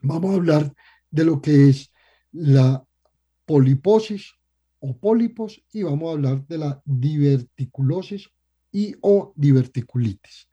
[0.00, 0.72] vamos a hablar
[1.10, 1.92] de lo que es
[2.32, 2.82] la
[3.44, 4.32] poliposis
[4.78, 8.30] o pólipos y vamos a hablar de la diverticulosis
[8.76, 10.48] y o diverticulitis.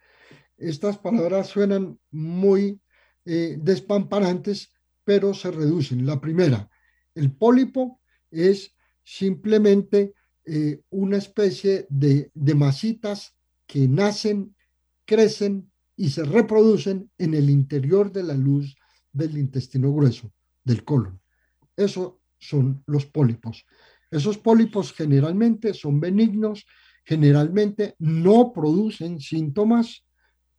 [0.56, 2.80] Estas palabras suenan muy
[3.26, 4.72] eh, despamparantes,
[5.04, 6.06] pero se reducen.
[6.06, 6.70] La primera,
[7.16, 8.00] el pólipo
[8.32, 10.14] es simplemente
[10.46, 13.36] eh, una especie de, de masitas
[13.68, 14.56] que nacen,
[15.04, 18.74] crecen y se reproducen en el interior de la luz
[19.12, 20.32] del intestino grueso,
[20.64, 21.20] del colon.
[21.76, 23.66] Eso son los pólipos.
[24.10, 26.66] Esos pólipos generalmente son benignos
[27.04, 30.06] generalmente no producen síntomas,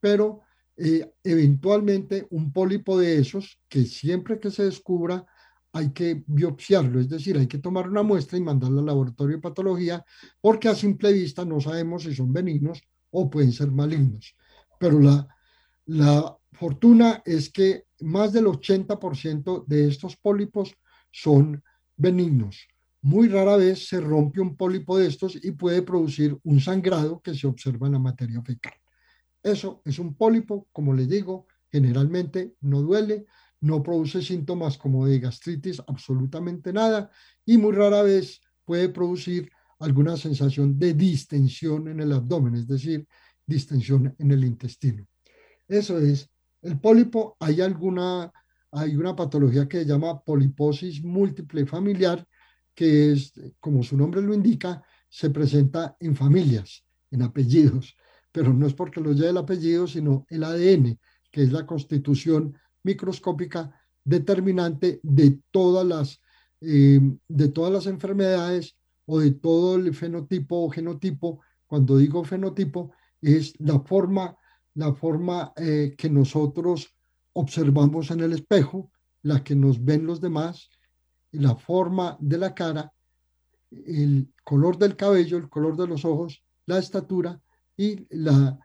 [0.00, 0.40] pero
[0.76, 5.26] eh, eventualmente un pólipo de esos, que siempre que se descubra
[5.72, 9.42] hay que biopsiarlo, es decir, hay que tomar una muestra y mandarla al laboratorio de
[9.42, 10.04] patología,
[10.40, 12.80] porque a simple vista no sabemos si son benignos
[13.10, 14.36] o pueden ser malignos.
[14.78, 15.26] Pero la,
[15.86, 20.76] la fortuna es que más del 80% de estos pólipos
[21.10, 21.62] son
[21.96, 22.68] benignos.
[23.04, 27.34] Muy rara vez se rompe un pólipo de estos y puede producir un sangrado que
[27.34, 28.72] se observa en la materia fecal.
[29.42, 33.26] Eso es un pólipo, como les digo, generalmente no duele,
[33.60, 37.10] no produce síntomas como de gastritis, absolutamente nada,
[37.44, 43.06] y muy rara vez puede producir alguna sensación de distensión en el abdomen, es decir,
[43.44, 45.06] distensión en el intestino.
[45.68, 46.30] Eso es
[46.62, 47.36] el pólipo.
[47.38, 48.32] Hay alguna,
[48.72, 52.26] hay una patología que se llama poliposis múltiple familiar,
[52.74, 57.96] que es, como su nombre lo indica, se presenta en familias, en apellidos,
[58.32, 60.98] pero no es porque lo lleve el apellido, sino el ADN,
[61.30, 63.72] que es la constitución microscópica
[64.04, 66.20] determinante de todas las,
[66.60, 71.40] eh, de todas las enfermedades o de todo el fenotipo o genotipo.
[71.66, 74.36] Cuando digo fenotipo, es la forma,
[74.74, 76.94] la forma eh, que nosotros
[77.32, 78.90] observamos en el espejo,
[79.22, 80.68] la que nos ven los demás,
[81.34, 82.92] la forma de la cara,
[83.70, 87.40] el color del cabello, el color de los ojos, la estatura
[87.76, 88.58] y la,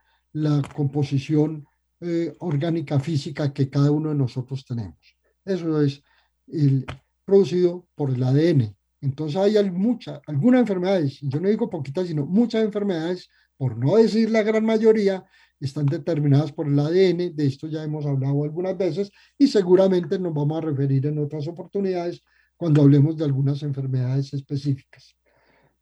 [0.76, 1.66] composición
[2.00, 5.00] eh, orgánica física que cada uno de nosotros tenemos.
[5.44, 6.02] Eso es
[6.48, 6.86] el,
[7.26, 8.76] producido por el ADN.
[9.02, 14.30] Entonces hay muchas, algunas enfermedades, yo no digo poquitas, sino muchas enfermedades, por no decir
[14.30, 15.26] la gran mayoría,
[15.60, 20.34] están determinadas por el ADN, de esto ya hemos hablado algunas veces y seguramente nos
[20.34, 22.24] vamos a referir en otras oportunidades
[22.60, 25.16] cuando hablemos de algunas enfermedades específicas.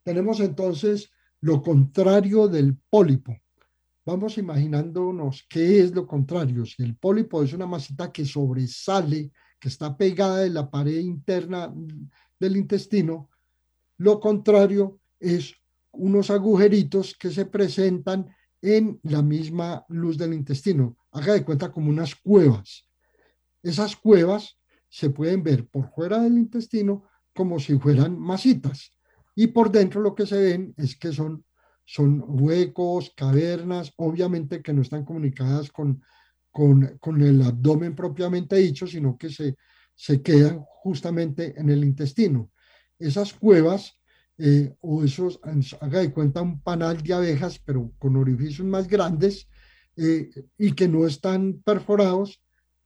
[0.04, 1.10] Tenemos entonces
[1.40, 3.36] lo contrario del pólipo.
[4.06, 6.64] Vamos imaginándonos qué es lo contrario.
[6.64, 11.74] Si el pólipo es una masita que sobresale, que está pegada de la pared interna
[12.38, 13.28] del intestino,
[13.96, 15.52] lo contrario es
[15.90, 20.96] unos agujeritos que se presentan en la misma luz del intestino.
[21.10, 22.88] Haga de cuenta como unas cuevas.
[23.64, 24.58] Esas cuevas
[24.88, 28.92] se pueden ver por fuera del intestino como si fueran masitas
[29.34, 31.44] y por dentro lo que se ven es que son,
[31.84, 36.02] son huecos, cavernas, obviamente que no están comunicadas con,
[36.50, 39.54] con, con el abdomen propiamente dicho, sino que se,
[39.94, 42.50] se quedan justamente en el intestino.
[42.98, 43.98] Esas cuevas
[44.38, 45.40] eh, o esos,
[45.80, 49.48] haga de cuenta un panal de abejas, pero con orificios más grandes
[49.96, 52.42] eh, y que no están perforados,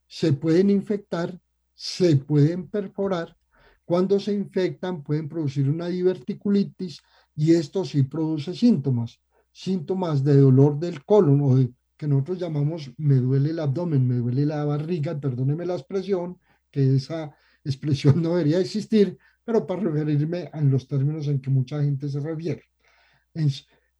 [0.06, 1.40] se pueden infectar,
[1.74, 3.36] se pueden perforar
[3.84, 7.00] cuando se infectan pueden producir una diverticulitis
[7.34, 12.90] y esto sí produce síntomas, síntomas de dolor del colon o de, que nosotros llamamos
[12.96, 16.38] me duele el abdomen, me duele la barriga, perdóneme la expresión,
[16.70, 21.82] que esa expresión no debería existir, pero para referirme a los términos en que mucha
[21.82, 22.64] gente se refiere.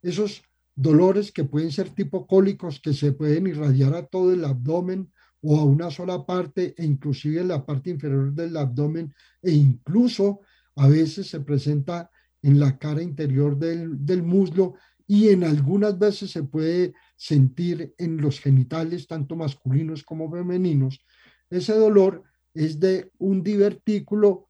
[0.02, 0.42] esos
[0.74, 5.58] dolores que pueden ser tipo cólicos, que se pueden irradiar a todo el abdomen, o
[5.58, 10.40] a una sola parte e inclusive en la parte inferior del abdomen e incluso
[10.76, 12.10] a veces se presenta
[12.42, 14.74] en la cara interior del, del muslo
[15.06, 21.04] y en algunas veces se puede sentir en los genitales, tanto masculinos como femeninos.
[21.50, 22.22] Ese dolor
[22.54, 24.48] es de un divertículo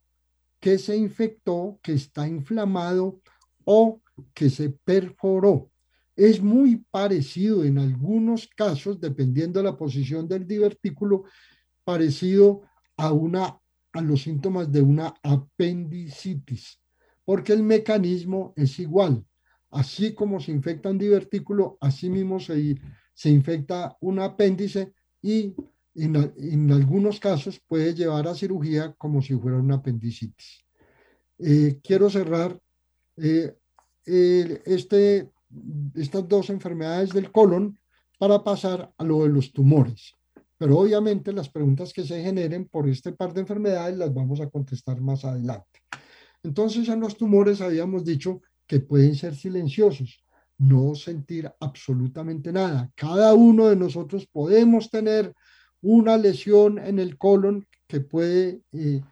[0.61, 3.21] que se infectó, que está inflamado
[3.65, 4.01] o
[4.33, 5.72] que se perforó
[6.17, 11.25] es muy parecido en algunos casos, dependiendo de la posición del divertículo,
[11.85, 12.63] parecido
[12.97, 13.59] a, una,
[13.93, 16.81] a los síntomas de una apendicitis,
[17.25, 19.25] porque el mecanismo es igual.
[19.71, 22.79] Así como se infecta un divertículo, así mismo se,
[23.15, 25.55] se infecta un apéndice y
[25.95, 30.65] en, en, algunos casos puede llevar a cirugía como si fuera una apendicitis.
[31.39, 32.59] Eh, quiero cerrar
[33.17, 33.57] eh,
[34.05, 35.32] este
[35.95, 37.79] estas dos enfermedades del colon
[38.19, 40.15] para pasar a lo de los tumores.
[40.57, 44.49] Pero obviamente las preguntas que se generen por este par de enfermedades las vamos a
[44.49, 45.81] contestar más adelante.
[46.45, 50.25] Entonces, en los tumores habíamos dicho que pueden ser silenciosos,
[50.59, 52.91] no sentir absolutamente nada.
[52.95, 55.35] Cada uno de nosotros podemos tener
[55.81, 59.03] una lesión en el colon que puede eh,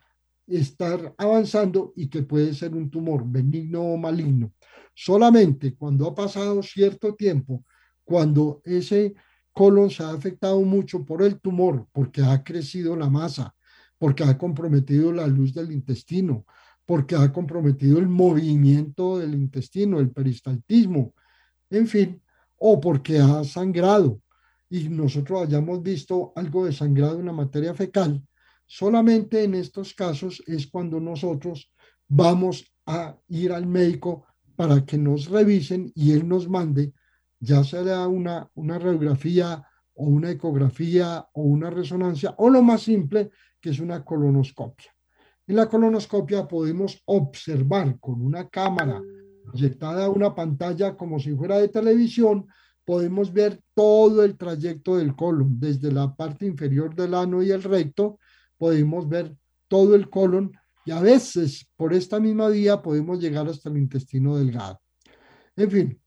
[0.47, 4.53] estar avanzando y que puede ser un tumor benigno o maligno.
[5.03, 7.65] Solamente cuando ha pasado cierto tiempo,
[8.05, 9.15] cuando ese
[9.51, 13.55] colon se ha afectado mucho por el tumor, porque ha crecido la masa,
[13.97, 16.45] porque ha comprometido la luz del intestino,
[16.85, 21.15] porque ha comprometido el movimiento del intestino, el peristaltismo,
[21.71, 22.23] en fin,
[22.59, 24.21] o porque ha sangrado.
[24.69, 28.23] Y nosotros hayamos visto algo de sangrado en la materia fecal,
[28.67, 31.73] solamente en estos casos es cuando nosotros
[32.07, 34.27] vamos a ir al médico
[34.61, 36.93] para que nos revisen y él nos mande,
[37.39, 43.31] ya sea una, una radiografía o una ecografía o una resonancia, o lo más simple,
[43.59, 44.95] que es una colonoscopia.
[45.47, 49.01] En la colonoscopia podemos observar con una cámara
[49.47, 52.47] proyectada a una pantalla como si fuera de televisión,
[52.85, 57.63] podemos ver todo el trayecto del colon, desde la parte inferior del ano y el
[57.63, 58.19] recto,
[58.59, 59.35] podemos ver
[59.69, 60.53] todo el colon
[60.85, 64.81] y a veces por esta misma vía podemos llegar hasta el intestino delgado.
[65.57, 66.03] En fin,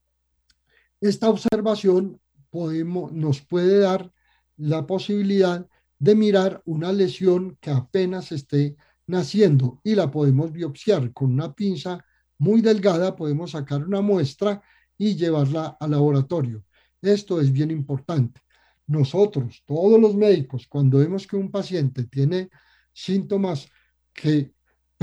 [0.99, 2.19] esta observación
[2.49, 4.11] podemos, nos puede dar
[4.57, 5.67] la posibilidad
[5.99, 8.76] de mirar una lesión que apenas esté
[9.07, 12.03] naciendo y la podemos biopsiar con una pinza
[12.38, 14.61] muy delgada, podemos sacar una muestra
[14.97, 16.63] y llevarla al laboratorio.
[17.01, 18.41] Esto es bien importante.
[18.88, 22.49] Nosotros, todos los médicos, cuando vemos que un paciente tiene
[22.91, 23.67] síntomas
[24.13, 24.53] que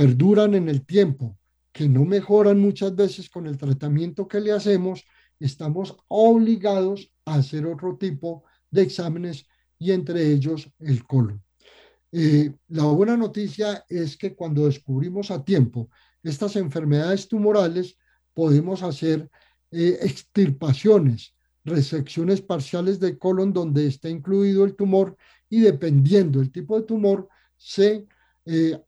[0.01, 1.36] perduran en el tiempo,
[1.70, 5.05] que no mejoran muchas veces con el tratamiento que le hacemos,
[5.38, 9.44] estamos obligados a hacer otro tipo de exámenes
[9.78, 11.44] y entre ellos el colon.
[12.12, 15.90] Eh, la buena noticia es que cuando descubrimos a tiempo
[16.22, 17.98] estas enfermedades tumorales,
[18.32, 19.28] podemos hacer
[19.70, 25.14] eh, extirpaciones, resecciones parciales del colon donde está incluido el tumor
[25.51, 27.28] y dependiendo del tipo de tumor,
[27.59, 28.07] se,
[28.46, 28.80] eh,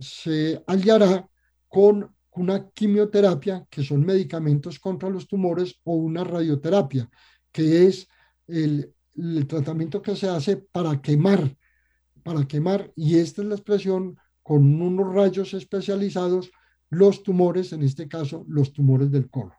[0.00, 1.28] se aliará
[1.68, 7.08] con una quimioterapia, que son medicamentos contra los tumores, o una radioterapia,
[7.52, 8.08] que es
[8.48, 11.56] el, el tratamiento que se hace para quemar,
[12.22, 16.50] para quemar, y esta es la expresión con unos rayos especializados,
[16.90, 19.54] los tumores, en este caso, los tumores del colon.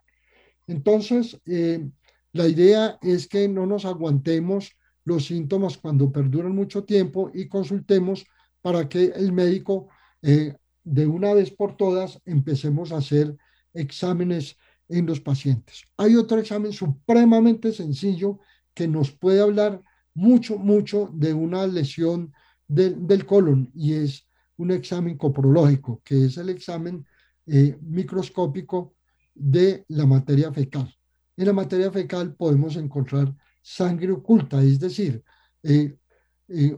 [0.67, 1.89] Entonces, eh,
[2.33, 4.75] la idea es que no nos aguantemos
[5.05, 8.25] los síntomas cuando perduran mucho tiempo y consultemos
[8.65, 9.89] para que el médico
[10.23, 13.37] eh, de una vez por todas empecemos a hacer
[13.75, 14.57] exámenes
[14.89, 15.83] en los pacientes.
[15.97, 18.39] Hay otro examen supremamente sencillo
[18.73, 19.83] que nos puede hablar
[20.15, 22.33] mucho, mucho de una lesión
[22.67, 27.05] del colon y es un examen coprológico, que es el examen
[27.45, 28.95] eh, microscópico
[29.35, 30.91] de la materia fecal.
[31.37, 35.23] En la materia fecal podemos encontrar sangre oculta, es decir,
[35.61, 35.99] eh,
[36.47, 36.77] eh,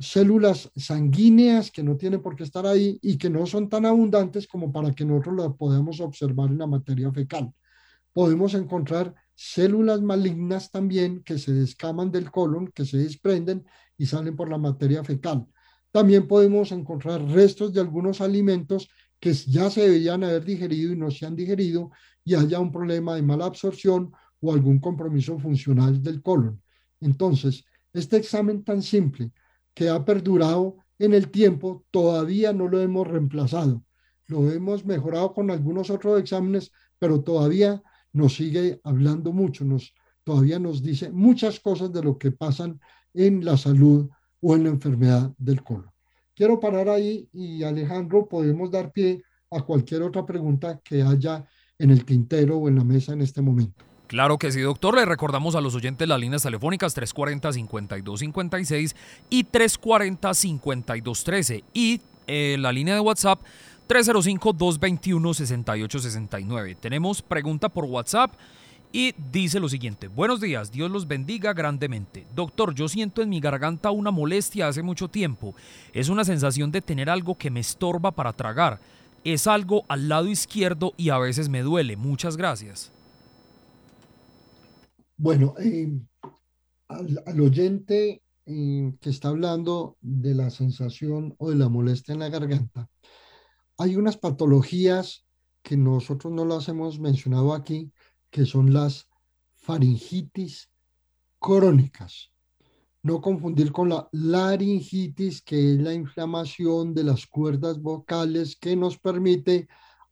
[0.00, 4.46] células sanguíneas que no tienen por qué estar ahí y que no son tan abundantes
[4.48, 7.52] como para que nosotros las podamos observar en la materia fecal.
[8.12, 13.64] Podemos encontrar células malignas también que se descaman del colon, que se desprenden
[13.96, 15.46] y salen por la materia fecal.
[15.90, 18.88] También podemos encontrar restos de algunos alimentos
[19.20, 21.90] que ya se deberían haber digerido y no se han digerido
[22.24, 26.60] y haya un problema de mala absorción o algún compromiso funcional del colon.
[27.00, 27.64] Entonces,
[27.94, 29.30] este examen tan simple
[29.72, 33.82] que ha perdurado en el tiempo, todavía no lo hemos reemplazado.
[34.26, 37.82] Lo hemos mejorado con algunos otros exámenes, pero todavía
[38.12, 42.80] nos sigue hablando mucho, nos, todavía nos dice muchas cosas de lo que pasan
[43.12, 44.08] en la salud
[44.40, 45.90] o en la enfermedad del colon.
[46.34, 51.46] Quiero parar ahí y Alejandro, podemos dar pie a cualquier otra pregunta que haya
[51.78, 53.84] en el tintero o en la mesa en este momento.
[54.06, 54.96] Claro que sí, doctor.
[54.96, 58.94] Le recordamos a los oyentes las líneas telefónicas 340-5256
[59.30, 63.40] y 340-5213 y eh, la línea de WhatsApp
[63.88, 66.76] 305-221-6869.
[66.78, 68.32] Tenemos pregunta por WhatsApp
[68.92, 72.28] y dice lo siguiente, buenos días, Dios los bendiga grandemente.
[72.32, 75.56] Doctor, yo siento en mi garganta una molestia hace mucho tiempo.
[75.92, 78.78] Es una sensación de tener algo que me estorba para tragar.
[79.24, 81.96] Es algo al lado izquierdo y a veces me duele.
[81.96, 82.93] Muchas gracias.
[85.24, 85.90] Bueno, eh,
[86.88, 92.28] al, oyente eh, que está hablando de la sensación o de la molestia en la
[92.28, 92.90] garganta,
[93.78, 95.24] hay unas patologías
[95.62, 97.90] que nosotros no las hemos mencionado aquí,
[98.28, 99.08] que son las
[99.54, 100.68] faringitis
[101.38, 102.30] crónicas.
[103.02, 108.98] No confundir con la laringitis, que es la inflamación de las cuerdas vocales que nos
[108.98, 109.68] permite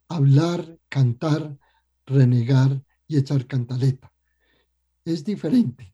[0.07, 1.55] hablar, cantar,
[2.03, 4.12] renegar y echar cantaleta.
[5.05, 5.93] Es diferente,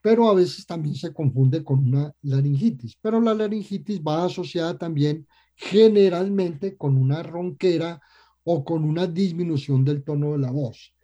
[0.00, 2.96] pero a veces también se confunde con una laringitis.
[3.00, 5.26] Pero la laringitis va asociada también
[5.56, 8.00] generalmente con una ronquera
[8.44, 10.94] o con una disminución del tono de la voz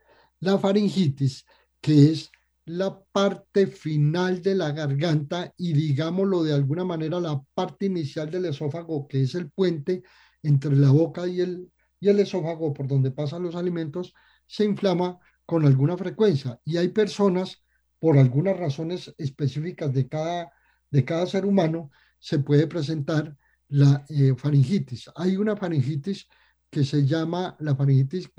[0.40, 1.44] la faringitis,
[1.80, 2.30] que es
[2.64, 8.46] la parte final de la garganta y digámoslo de alguna manera la parte inicial del
[8.46, 10.02] esófago, que es el puente
[10.42, 11.70] entre la boca y el,
[12.00, 14.14] y el esófago por donde pasan los alimentos,
[14.46, 15.18] se inflama
[15.50, 16.60] con alguna frecuencia.
[16.64, 17.60] Y hay personas,
[17.98, 20.52] por algunas razones específicas de cada,
[20.88, 21.90] de cada ser humano,
[22.20, 23.36] se puede presentar
[23.66, 25.10] la eh, faringitis.
[25.16, 26.28] Hay una faringitis
[26.70, 28.30] que se llama la faringitis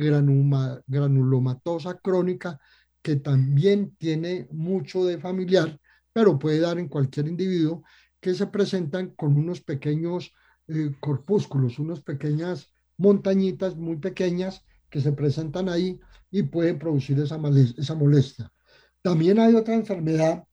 [0.88, 2.58] granulomatosa crónica,
[3.02, 5.78] que también tiene mucho de familiar,
[6.14, 7.84] pero puede dar en cualquier individuo,
[8.22, 10.32] que se presentan con unos pequeños
[10.70, 17.40] eh, corpúsculos, unas pequeñas montañitas muy pequeñas que se presentan ahí y pueden producir esa,
[17.78, 18.52] esa molestia.
[19.02, 20.44] También hay otra enfermedad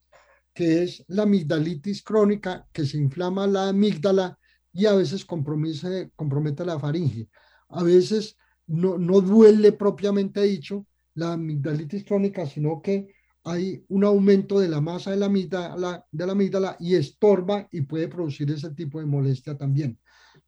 [0.53, 4.39] que es la amigdalitis crónica, que se inflama la amígdala
[4.73, 7.29] y a veces compromete, compromete la faringe.
[7.69, 8.35] A veces
[8.65, 13.13] no, no duele propiamente dicho la amigdalitis crónica, sino que
[13.43, 17.81] hay un aumento de la masa de la amígdala, de la amígdala y estorba y
[17.81, 19.99] puede producir ese tipo de molestia también.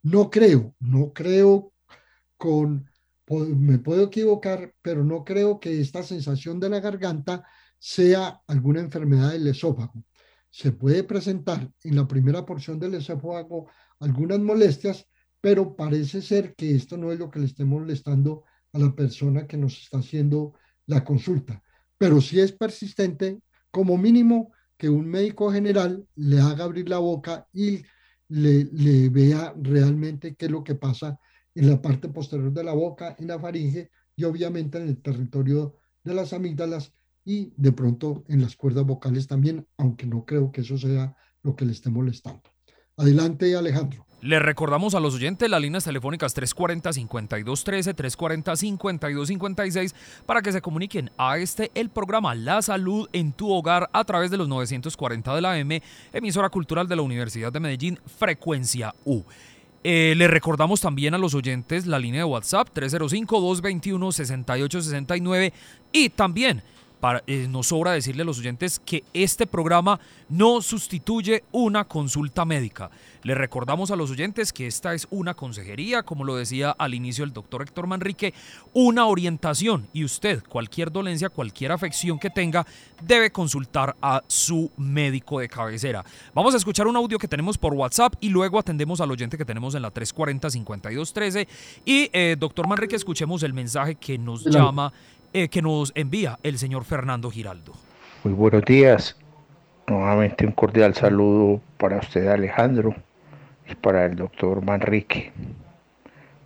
[0.03, 1.73] No creo, no creo
[2.37, 2.90] con,
[3.39, 7.43] me puedo equivocar, pero no creo que esta sensación de la garganta
[7.79, 10.03] sea alguna enfermedad del esófago.
[10.49, 13.69] Se puede presentar en la primera porción del esófago
[13.99, 15.07] algunas molestias,
[15.39, 19.47] pero parece ser que esto no es lo que le esté molestando a la persona
[19.47, 20.53] que nos está haciendo
[20.85, 21.63] la consulta.
[21.97, 23.39] Pero si es persistente,
[23.71, 27.83] como mínimo que un médico general le haga abrir la boca y
[28.27, 31.19] le, vea realmente qué es lo que pasa
[31.55, 35.77] en la parte posterior de la boca, en la faringe y obviamente en el territorio
[36.03, 36.93] de las amígdalas
[37.23, 41.55] y de pronto en las cuerdas vocales también, aunque no creo que eso sea lo
[41.55, 42.43] que le esté molestando.
[42.97, 44.05] Adelante, Alejandro.
[44.21, 49.95] Le recordamos a los oyentes las líneas telefónicas 340-5213, 340-5256
[50.27, 54.29] para que se comuniquen a este, el programa La Salud en tu Hogar a través
[54.29, 55.81] de los 940 de la M,
[56.13, 59.23] emisora cultural de la Universidad de Medellín, Frecuencia U.
[59.83, 65.51] Eh, le recordamos también a los oyentes la línea de WhatsApp 305-221-6869
[65.91, 66.61] y también
[67.27, 69.99] eh, nos sobra decirle a los oyentes que este programa
[70.29, 72.89] no sustituye una consulta médica.
[73.23, 77.23] Le recordamos a los oyentes que esta es una consejería, como lo decía al inicio
[77.23, 78.33] el doctor Héctor Manrique,
[78.73, 82.65] una orientación y usted, cualquier dolencia, cualquier afección que tenga,
[83.03, 86.03] debe consultar a su médico de cabecera.
[86.33, 89.45] Vamos a escuchar un audio que tenemos por WhatsApp y luego atendemos al oyente que
[89.45, 91.47] tenemos en la 340-5213.
[91.85, 94.91] Y, eh, doctor Manrique, escuchemos el mensaje que nos llama
[95.33, 97.73] eh, que nos envía el señor Fernando Giraldo.
[98.23, 99.17] Muy buenos días.
[99.87, 102.93] Nuevamente un cordial saludo para usted Alejandro
[103.69, 105.31] y para el doctor Manrique.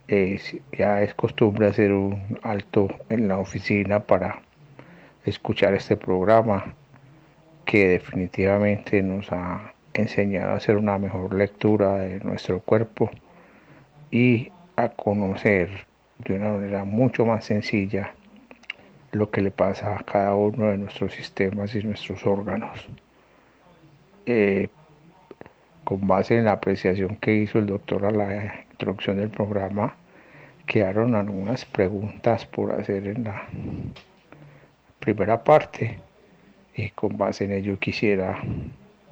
[0.08, 4.42] ya es costumbre hacer un alto en la oficina para
[5.26, 6.76] escuchar este programa
[7.66, 13.10] que definitivamente nos ha enseñado a hacer una mejor lectura de nuestro cuerpo
[14.12, 15.88] y a conocer
[16.20, 18.14] de una manera mucho más sencilla
[19.16, 22.86] lo que le pasa a cada uno de nuestros sistemas y nuestros órganos.
[24.26, 24.70] Eh,
[25.84, 29.96] con base en la apreciación que hizo el doctor a la introducción del programa,
[30.66, 33.48] quedaron algunas preguntas por hacer en la
[35.00, 36.00] primera parte
[36.76, 38.42] y con base en ello quisiera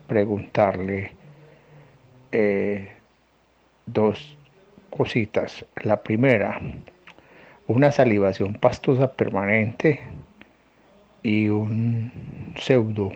[0.08, 1.12] preguntarle
[2.32, 2.91] eh,
[3.86, 4.38] dos
[4.89, 5.66] cositas.
[5.84, 6.60] La primera,
[7.68, 10.01] una salivación pastosa permanente
[11.22, 12.11] y un
[12.57, 13.11] pseudo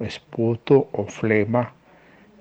[0.00, 1.72] esputo o flema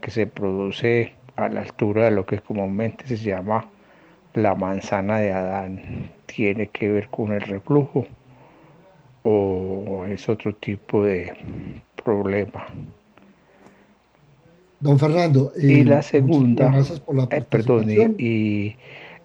[0.02, 3.66] que se produce a la altura de lo que comúnmente se llama
[4.34, 6.12] la manzana de Adán.
[6.26, 8.06] ¿Tiene que ver con el reflujo
[9.24, 11.34] o es otro tipo de
[12.04, 12.68] problema?
[14.80, 15.52] Don Fernando.
[15.58, 16.72] y la segunda,
[17.32, 18.76] eh, perdón, y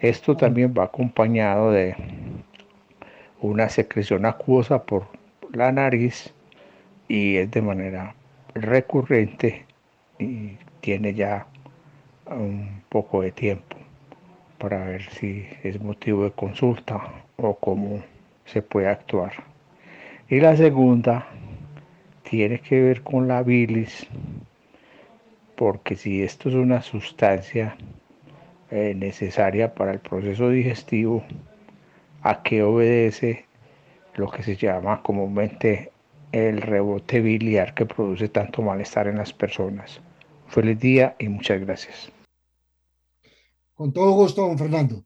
[0.01, 1.95] esto también va acompañado de
[3.41, 5.07] una secreción acuosa por
[5.53, 6.33] la nariz
[7.09, 8.15] y es de manera
[8.55, 9.65] recurrente
[10.19, 11.47] y tiene ya
[12.27, 13.77] un poco de tiempo
[14.59, 17.01] para ver si es motivo de consulta
[17.37, 18.03] o cómo
[18.45, 19.33] se puede actuar.
[20.29, 21.27] Y la segunda
[22.23, 24.07] tiene que ver con la bilis,
[25.57, 27.77] porque si esto es una sustancia
[28.71, 31.25] eh, necesaria para el proceso digestivo,
[32.23, 33.47] a que obedece
[34.15, 35.93] lo que se llama comúnmente
[36.33, 40.01] el rebote biliar que produce tanto malestar en las personas.
[40.49, 42.13] Feliz día y muchas gracias.
[43.75, 45.05] Con todo gusto, don Fernando.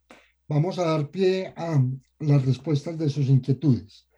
[0.48, 1.80] Vamos a dar pie a
[2.18, 4.08] las respuestas de sus inquietudes.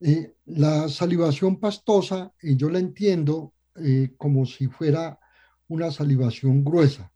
[0.00, 5.18] Eh, la salivación pastosa, y yo la entiendo eh, como si fuera
[5.68, 7.12] una salivación gruesa.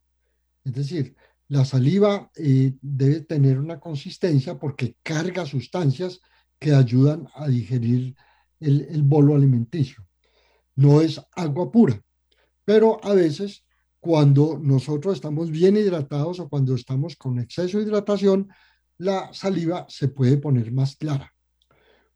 [0.65, 1.17] Es decir,
[1.49, 6.21] la saliva eh, debe tener una consistencia porque carga sustancias
[6.59, 8.15] que ayudan a digerir
[8.61, 10.07] el, el bolo alimenticio.
[10.77, 12.01] No es agua pura,
[12.65, 13.65] pero a veces
[14.01, 18.49] cuando nosotros estamos bien hidratados o cuando estamos con exceso de hidratación,
[18.99, 21.33] la saliva se puede poner más clara.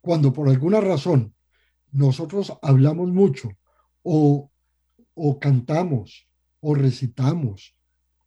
[0.01, 1.35] Cuando por alguna razón
[1.91, 3.51] nosotros hablamos mucho
[4.03, 4.51] o,
[5.15, 6.29] o cantamos
[6.61, 7.78] o recitamos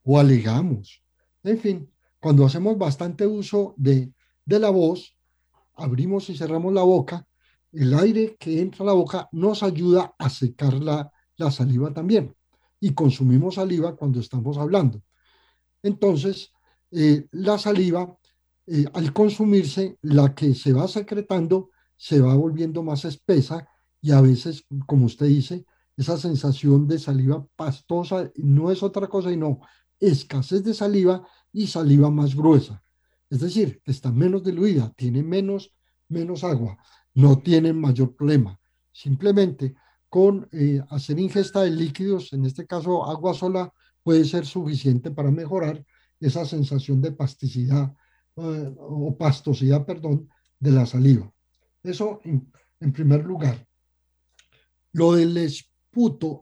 [0.03, 1.03] o alegamos.
[1.43, 4.13] En fin, cuando hacemos bastante uso de,
[4.45, 5.17] de la voz,
[5.75, 7.25] abrimos y cerramos la boca,
[7.71, 12.35] el aire que entra a la boca nos ayuda a secar la, la saliva también.
[12.79, 15.01] Y consumimos saliva cuando estamos hablando.
[15.83, 16.51] Entonces,
[16.91, 18.17] eh, la saliva,
[18.67, 23.67] eh, al consumirse, la que se va secretando se va volviendo más espesa
[24.01, 29.31] y a veces, como usted dice, esa sensación de saliva pastosa no es otra cosa
[29.31, 29.59] y no
[30.01, 32.83] escasez de saliva y saliva más gruesa.
[33.29, 35.73] Es decir, está menos diluida, tiene menos,
[36.09, 36.77] menos agua,
[37.13, 38.59] no tiene mayor problema.
[38.91, 39.75] Simplemente
[40.09, 43.73] con eh, hacer ingesta de líquidos, en este caso agua sola,
[44.03, 45.85] puede ser suficiente para mejorar
[46.19, 47.93] esa sensación de pasticidad
[48.35, 50.27] eh, o pastosidad, perdón,
[50.59, 51.31] de la saliva.
[51.83, 53.65] Eso en, en primer lugar.
[54.91, 55.37] Lo del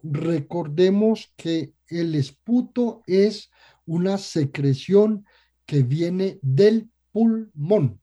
[0.04, 3.50] recordemos que el esputo es
[3.86, 5.26] una secreción
[5.66, 8.00] que viene del pulmón.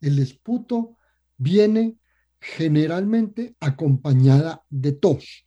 [0.00, 0.96] El esputo
[1.36, 1.98] viene
[2.40, 5.46] generalmente acompañada de tos.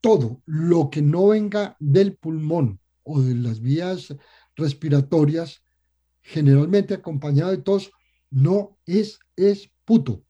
[0.00, 4.14] Todo lo que no venga del pulmón o de las vías
[4.56, 5.62] respiratorias,
[6.22, 7.92] generalmente acompañado de tos,
[8.30, 10.24] no es esputo.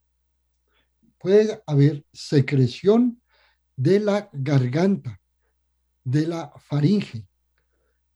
[1.19, 3.22] Puede haber secreción
[3.77, 5.21] de la garganta,
[6.05, 7.27] de la faringe,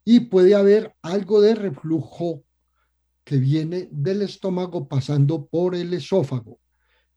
[0.05, 2.45] y puede haber algo de reflujo
[3.25, 6.61] que viene del estómago pasando por el esófago.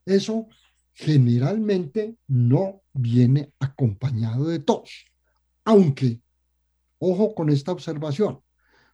[0.06, 0.48] Eso
[0.94, 5.06] generalmente no viene acompañado de tos,
[5.64, 6.22] aunque,
[6.98, 8.42] ojo con esta observación,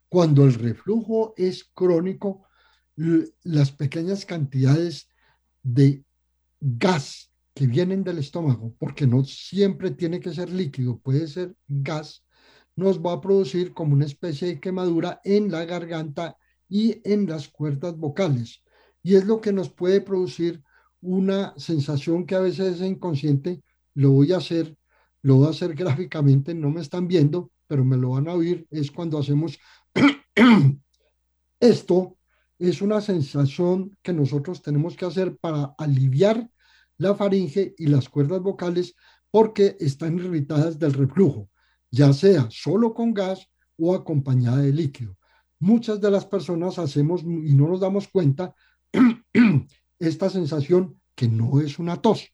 [0.09, 2.43] cuando el reflujo es crónico,
[2.95, 5.09] las pequeñas cantidades
[5.63, 6.03] de
[6.59, 12.25] gas que vienen del estómago, porque no siempre tiene que ser líquido, puede ser gas,
[12.75, 16.37] nos va a producir como una especie de quemadura en la garganta
[16.67, 18.61] y en las cuerdas vocales.
[19.01, 20.61] Y es lo que nos puede producir
[20.99, 23.61] una sensación que a veces es inconsciente.
[23.93, 24.75] Lo voy a hacer,
[25.21, 28.67] lo voy a hacer gráficamente, no me están viendo, pero me lo van a oír.
[28.69, 29.57] Es cuando hacemos
[31.61, 32.17] esto.
[32.59, 36.49] Es una sensación que nosotros tenemos que hacer para aliviar
[36.97, 38.95] la faringe y las cuerdas vocales
[39.31, 41.49] porque están irritadas del reflujo
[41.95, 45.17] ya sea solo con gas o acompañada de líquido.
[45.59, 48.53] Muchas de las personas hacemos y no nos damos cuenta
[49.99, 52.33] esta sensación que no es una tos,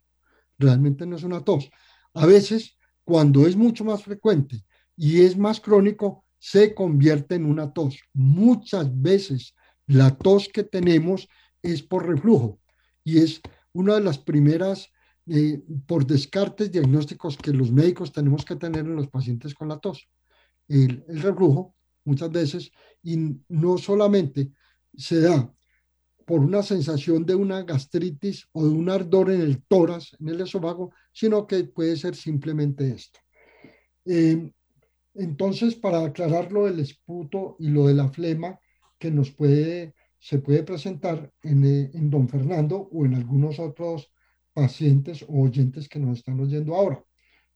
[0.58, 1.70] realmente no es una tos.
[2.16, 4.64] A veces, cuando es mucho más frecuente
[4.98, 8.00] y es más crónico, se convierte en una tos.
[8.14, 9.54] Muchas veces
[9.86, 11.28] la tos que tenemos
[11.62, 12.60] es por reflujo
[13.04, 13.42] y es
[13.74, 14.90] una de las primeras
[15.28, 19.80] eh, por descartes diagnósticos que los médicos tenemos que tener en los pacientes con la
[19.80, 20.10] tos.
[20.68, 22.72] El, el reflujo muchas veces
[23.04, 24.52] y no solamente
[24.96, 25.54] se da
[26.26, 30.42] por una sensación de una gastritis o de un ardor en el tórax, en el
[30.42, 33.20] esófago, sino que puede ser simplemente esto.
[34.06, 34.52] Eh,
[35.14, 38.60] entonces, para aclarar lo del esputo y lo de la flema
[38.98, 44.14] que nos puede, se puede presentar en, eh, en don Fernando o en algunos otros
[44.54, 47.04] pacientes o oyentes que nos están oyendo ahora.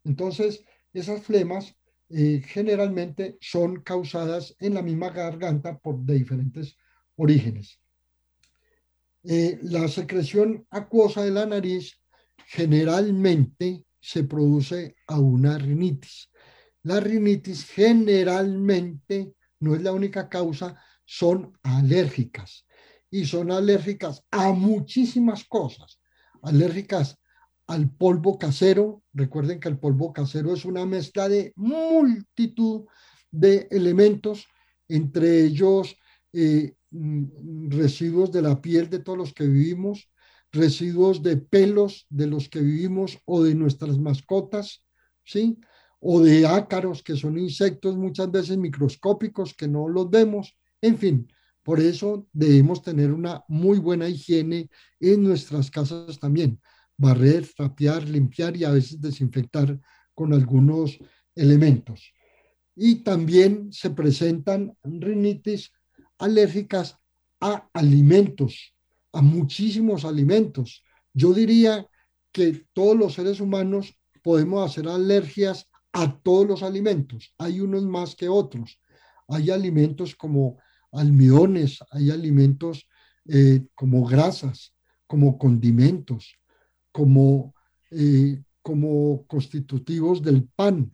[0.03, 1.75] Entonces, esas flemas
[2.09, 6.75] eh, generalmente son causadas en la misma garganta por de diferentes
[7.17, 7.79] orígenes.
[9.23, 11.99] Eh, la secreción acuosa de la nariz
[12.47, 16.29] generalmente se produce a una rinitis.
[16.81, 22.65] La rinitis generalmente no es la única causa, son alérgicas
[23.09, 25.99] y son alérgicas a muchísimas cosas
[26.45, 27.17] alérgicas
[27.67, 29.03] al polvo casero.
[29.13, 32.85] Recuerden que el polvo casero es una mezcla de multitud
[33.31, 34.45] de elementos,
[34.87, 35.95] entre ellos
[36.31, 40.09] eh, mm, residuos de la piel de todos los que vivimos,
[40.51, 44.85] residuos de pelos de los que vivimos o de nuestras mascotas,
[45.23, 45.59] ¿sí?
[45.99, 50.55] O de ácaros, que son insectos muchas veces microscópicos que no los vemos.
[50.85, 51.27] En fin,
[51.63, 54.69] por eso debemos tener una muy buena higiene
[54.99, 56.61] en nuestras casas también.
[56.95, 59.79] Barrer, trapear, limpiar y a veces desinfectar
[60.13, 60.99] con algunos
[61.33, 62.13] elementos.
[62.75, 65.71] Y también se presentan rinitis
[66.19, 66.99] alérgicas
[67.41, 68.75] a alimentos,
[69.11, 70.83] a muchísimos alimentos.
[71.15, 71.87] Yo diría
[72.31, 77.33] que todos los seres humanos podemos hacer alergias a todos los alimentos.
[77.39, 78.79] Hay unos más que otros.
[79.27, 80.59] Hay alimentos como
[80.97, 82.87] almidones, hay alimentos
[83.27, 84.73] eh, como grasas,
[85.07, 86.35] como condimentos,
[86.91, 87.53] como,
[87.91, 90.91] eh, como constitutivos del pan,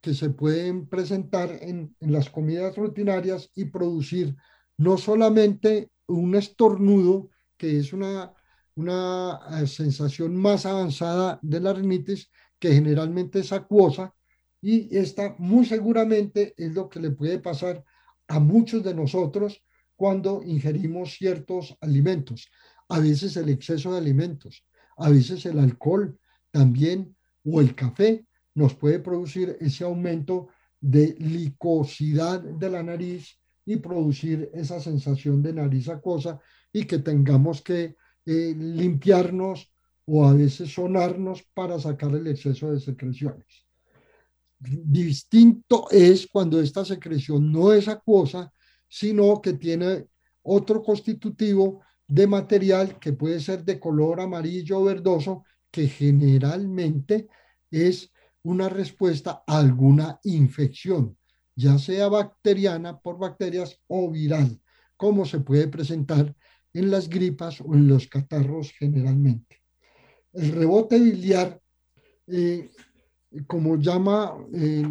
[0.00, 4.36] que se pueden presentar en, en, las comidas rutinarias y producir
[4.76, 8.32] no solamente un estornudo, que es una,
[8.74, 14.14] una eh, sensación más avanzada de la rinitis, que generalmente es acuosa
[14.60, 17.84] y esta muy seguramente es lo que le puede pasar
[18.32, 19.62] a muchos de nosotros
[19.94, 22.48] cuando ingerimos ciertos alimentos.
[22.88, 24.64] A veces el exceso de alimentos,
[24.96, 26.18] a veces el alcohol
[26.50, 27.14] también
[27.44, 30.48] o el café nos puede producir ese aumento
[30.80, 36.40] de licosidad de la nariz y producir esa sensación de nariz acuosa
[36.72, 39.70] y que tengamos que eh, limpiarnos
[40.06, 43.66] o a veces sonarnos para sacar el exceso de secreciones.
[44.64, 48.52] Distinto es cuando esta secreción no es acuosa,
[48.88, 50.06] sino que tiene
[50.42, 57.28] otro constitutivo de material que puede ser de color amarillo o verdoso, que generalmente
[57.70, 61.16] es una respuesta a alguna infección,
[61.56, 64.60] ya sea bacteriana por bacterias o viral,
[64.96, 66.34] como se puede presentar
[66.74, 69.62] en las gripas o en los catarros generalmente.
[70.32, 71.60] El rebote biliar,
[72.26, 72.70] eh,
[73.46, 74.86] como llama eh,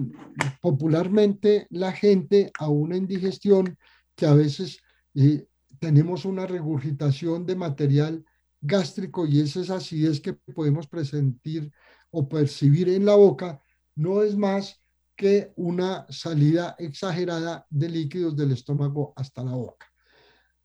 [0.62, 3.78] popularmente la gente a una indigestión
[4.16, 4.80] que a veces
[5.16, 5.46] eh,
[5.80, 8.26] tenemos una regurgitación de material
[8.62, 11.72] gástrico y esa acidez que podemos presentir
[12.12, 13.62] o percibir en la boca,
[13.96, 14.82] no es más
[15.16, 19.88] que una salida exagerada de líquidos del estómago hasta la boca.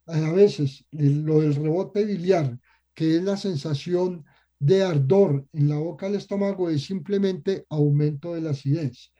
[0.07, 2.59] A veces lo del rebote biliar,
[2.95, 4.25] que es la sensación
[4.59, 9.13] de ardor en la boca del estómago, es simplemente aumento de la acidez.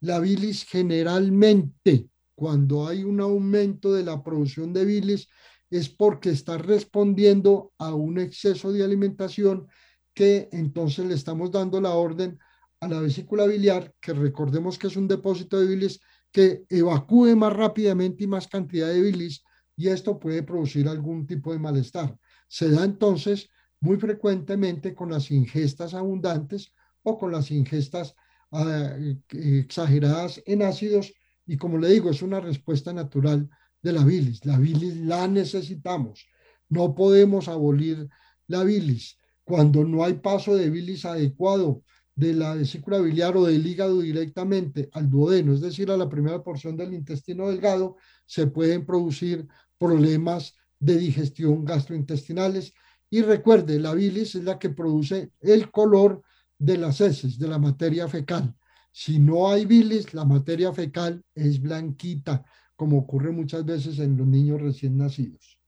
[0.00, 5.28] La bilis generalmente, cuando hay un aumento de la producción de bilis,
[5.70, 9.66] es porque está respondiendo a un exceso de alimentación
[10.14, 12.38] que entonces le estamos dando la orden
[12.80, 16.00] a la vesícula biliar, que recordemos que es un depósito de bilis,
[16.32, 19.42] que evacúe más rápidamente y más cantidad de bilis
[19.76, 22.16] y esto puede producir algún tipo de malestar.
[22.48, 23.48] Se da entonces
[23.80, 26.72] muy frecuentemente con las ingestas abundantes
[27.02, 28.14] o con las ingestas
[28.52, 28.96] ah,
[29.30, 31.12] exageradas en ácidos
[31.48, 33.48] y como le digo, es una respuesta natural
[33.82, 34.44] de la bilis.
[34.44, 36.26] La bilis la necesitamos.
[36.68, 38.08] No podemos abolir
[38.46, 41.82] la bilis cuando no hay paso de bilis adecuado
[42.14, 46.42] de la vesícula biliar o del hígado directamente al duodeno, es decir, a la primera
[46.42, 49.46] porción del intestino delgado, se pueden producir
[49.78, 52.74] problemas de digestión gastrointestinales.
[53.10, 56.22] Y recuerde, la bilis es la que produce el color
[56.58, 58.54] de las heces, de la materia fecal.
[58.92, 62.44] Si no hay bilis, la materia fecal es blanquita,
[62.76, 65.58] como ocurre muchas veces en los niños recién nacidos.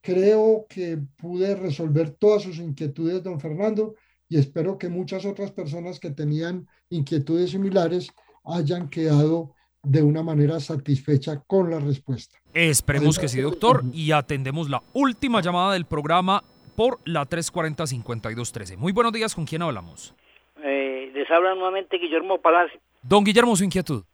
[0.00, 3.94] Creo que pude resolver todas sus inquietudes, don Fernando,
[4.28, 8.08] y espero que muchas otras personas que tenían inquietudes similares
[8.44, 9.54] hayan quedado
[9.84, 12.36] de una manera satisfecha con la respuesta.
[12.52, 16.42] Esperemos que sí, doctor, y atendemos la última llamada del programa
[16.76, 18.76] por la 340-5213.
[18.76, 20.14] Muy buenos días, ¿con quién hablamos?
[20.62, 22.80] Eh, les habla nuevamente Guillermo Palacio.
[23.02, 24.04] Don Guillermo, su inquietud.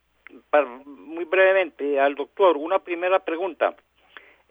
[0.84, 3.74] muy brevemente, al doctor, una primera pregunta.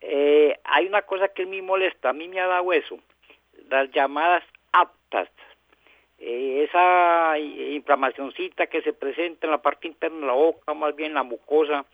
[0.02, 2.98] Eh, hay una cosa que me molesta, a mí me ha dado eso,
[3.70, 5.28] las llamadas aptas,
[6.20, 11.14] eh, esa inflamacióncita que se presenta en la parte interna de la boca, más bien
[11.14, 11.86] la mucosa,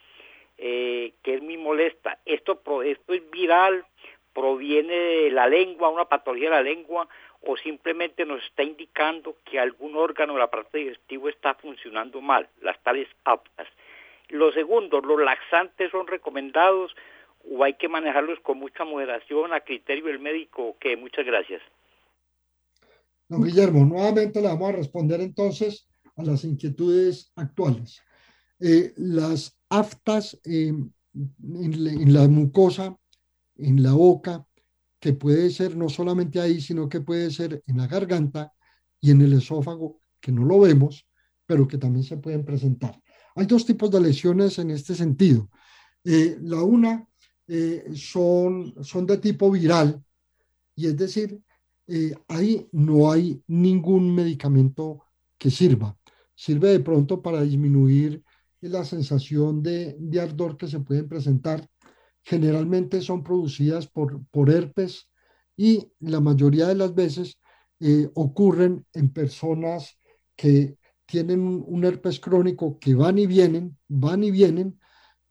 [0.58, 2.18] eh, que es muy molesta.
[2.24, 3.84] Esto, esto es viral,
[4.32, 7.08] proviene de la lengua, una patología de la lengua,
[7.42, 12.48] o simplemente nos está indicando que algún órgano de la parte digestiva está funcionando mal,
[12.60, 13.68] las tales aptas.
[14.28, 16.96] Lo segundo, los laxantes son recomendados
[17.48, 20.74] o hay que manejarlos con mucha moderación a criterio del médico?
[20.98, 21.62] Muchas gracias.
[23.28, 28.00] Don Guillermo, nuevamente le vamos a responder entonces a las inquietudes actuales.
[28.60, 32.96] Eh, las aftas eh, en, la mucosa,
[33.56, 34.46] en la boca,
[35.00, 38.52] que puede ser no solamente ahí, sino que puede ser en la garganta
[39.00, 41.06] y en el esófago, que no lo vemos,
[41.46, 43.00] pero que también se pueden presentar.
[43.34, 45.50] Hay dos tipos de lesiones en este sentido.
[46.04, 47.06] Eh, la una
[47.94, 50.02] son, son de tipo viral
[50.74, 51.40] y es decir,
[51.88, 55.04] eh, ahí no hay ningún medicamento
[55.38, 55.96] que sirva.
[56.34, 58.22] Sirve de pronto para disminuir
[58.60, 61.68] la sensación de, de ardor que se pueden presentar.
[62.22, 65.08] Generalmente son producidas por, por herpes
[65.56, 67.38] y la mayoría de las veces
[67.80, 69.98] eh, ocurren en personas
[70.34, 74.78] que tienen un, herpes crónico que van y vienen, van y vienen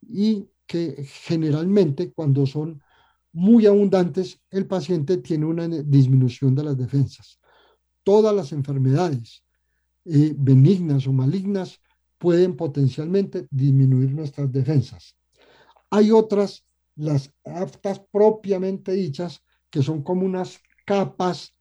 [0.02, 2.82] y que generalmente cuando son
[3.36, 7.38] muy abundantes, el paciente tiene una disminución de las defensas.
[8.04, 9.44] Todas las enfermedades
[10.06, 11.82] eh, benignas o malignas
[12.18, 15.18] pueden potencialmente disminuir nuestras defensas.
[15.90, 16.64] Hay otras,
[16.96, 21.54] las aftas propiamente dichas, que son como unas capas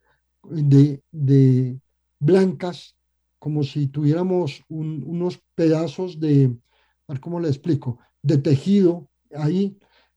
[0.44, 1.80] de, de
[2.20, 2.96] blancas,
[3.40, 6.56] como si tuviéramos unos pedazos de,
[7.08, 9.76] a ver cómo le explico, de tejido ahí.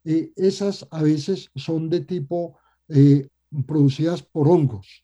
[0.10, 3.28] Eh, esas a veces son de tipo eh,
[3.66, 5.04] producidas por hongos.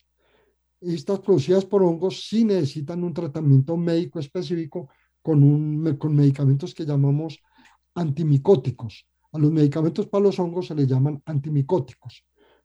[0.80, 4.88] Estas producidas por hongos sí necesitan un tratamiento médico específico
[5.22, 7.38] con, un, con medicamentos que llamamos
[7.96, 9.06] antimicóticos.
[9.34, 12.24] A los medicamentos para los hongos se les llaman antimicóticos,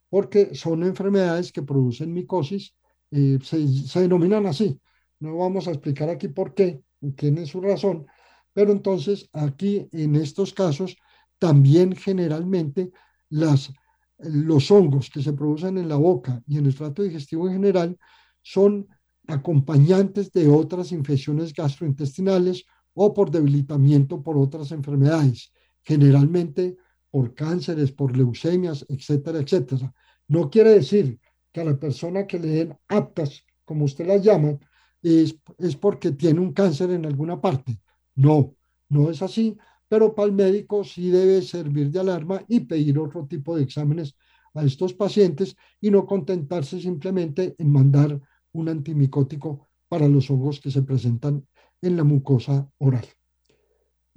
[0.09, 2.73] porque son enfermedades que producen micosis,
[3.11, 4.81] eh, se, denominan así.
[5.19, 6.83] No vamos a explicar aquí por qué,
[7.17, 8.07] tiene su razón,
[8.53, 10.97] pero entonces aquí en estos casos
[11.39, 12.91] también generalmente
[13.31, 17.99] los hongos que se producen en la boca y en el trato digestivo en general
[18.43, 18.89] son
[19.27, 22.65] acompañantes de otras infecciones gastrointestinales
[22.95, 26.77] o por debilitamiento por otras enfermedades, generalmente
[27.11, 29.93] por cánceres, por leucemias, etcétera, etcétera.
[30.27, 31.19] No quiere decir
[31.53, 34.59] que a la persona que le den aptas, como usted las llama,
[35.03, 37.79] es, es porque tiene un cáncer en alguna parte.
[38.15, 38.57] No,
[38.89, 39.57] no es así,
[39.89, 44.17] pero para el médico sí debe servir de alarma y pedir otro tipo de exámenes
[44.55, 48.21] a estos pacientes y no contentarse simplemente en mandar
[48.53, 51.47] un antimicótico para los hongos que se presentan
[51.81, 53.07] en la mucosa oral.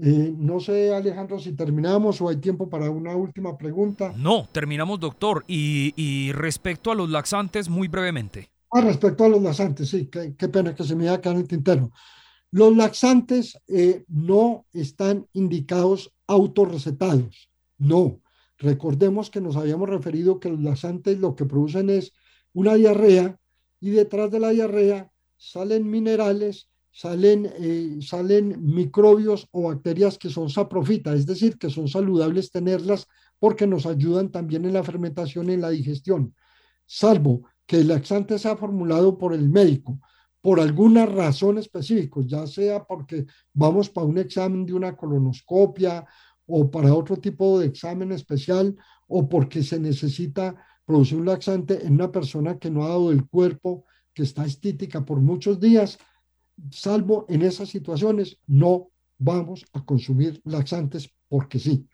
[0.04, 4.12] Eh, no sé, Alejandro, si terminamos o hay tiempo para una última pregunta.
[4.18, 5.46] No, terminamos, doctor.
[5.48, 8.50] Y, respecto a los laxantes, muy brevemente.
[8.72, 11.48] Ah, respecto a los laxantes, sí, qué, pena que se me haya quedado en el
[11.48, 11.92] tintero.
[12.52, 18.22] Los laxantes eh, no están indicados autorrecetados, no.
[18.58, 22.14] Recordemos que nos habíamos referido que los laxantes lo que producen es
[22.54, 23.40] una diarrea
[23.80, 30.50] y detrás de la diarrea salen minerales salen, eh, salen microbios o bacterias que son
[30.50, 33.08] saprofita, es decir, que son saludables tenerlas
[33.40, 36.36] porque nos ayudan también en la fermentación y en la digestión,
[36.86, 40.00] salvo que el laxante sea formulado por el médico
[40.42, 46.06] por alguna razón específica, ya sea porque vamos para un examen de una colonoscopia
[46.48, 48.76] o para otro tipo de examen especial
[49.08, 53.28] o porque se necesita producir un laxante en una persona que no ha dado el
[53.28, 56.00] cuerpo, que está estítica por muchos días,
[56.72, 61.88] salvo en esas situaciones, no vamos a consumir laxantes porque sí.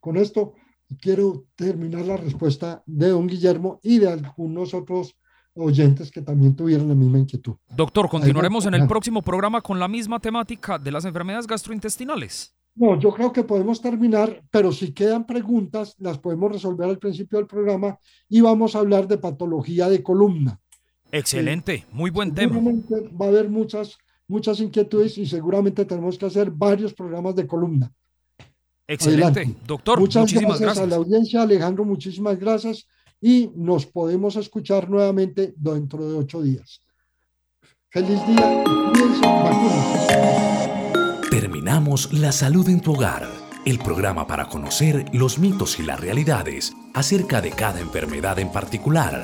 [0.00, 0.54] Con esto
[1.00, 5.14] quiero terminar la respuesta de don Guillermo y de algunos otros
[5.60, 7.56] oyentes que también tuvieron la misma inquietud.
[7.74, 12.54] Doctor, continuaremos en el próximo programa con la misma temática de las enfermedades gastrointestinales.
[12.74, 17.38] No, yo creo que podemos terminar, pero si quedan preguntas, las podemos resolver al principio
[17.38, 17.98] del programa
[18.28, 20.60] y vamos a hablar de patología de columna.
[21.12, 22.60] Excelente, muy buen tema.
[23.20, 23.98] Va a haber muchas
[24.28, 27.92] muchas inquietudes y seguramente tenemos que hacer varios programas de columna.
[28.86, 29.98] Excelente, doctor.
[29.98, 32.86] Muchas muchísimas gracias, a la audiencia, Alejandro, muchísimas gracias
[33.20, 36.82] y nos podemos escuchar nuevamente dentro de ocho días.
[37.90, 38.64] Feliz día
[41.30, 43.28] Terminamos La Salud en tu Hogar,
[43.66, 49.20] el programa para conocer los mitos y las realidades acerca de cada enfermedad en particular.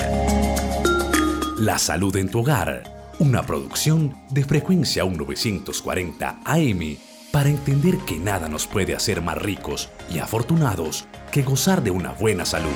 [1.59, 6.97] La Salud en tu Hogar una producción de frecuencia 1940 AM
[7.32, 12.12] para entender que nada nos puede hacer más ricos y afortunados que gozar de una
[12.12, 12.72] buena salud.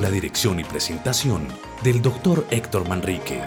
[0.00, 1.46] La dirección y presentación
[1.82, 2.46] del Dr.
[2.50, 3.42] Héctor Manrique.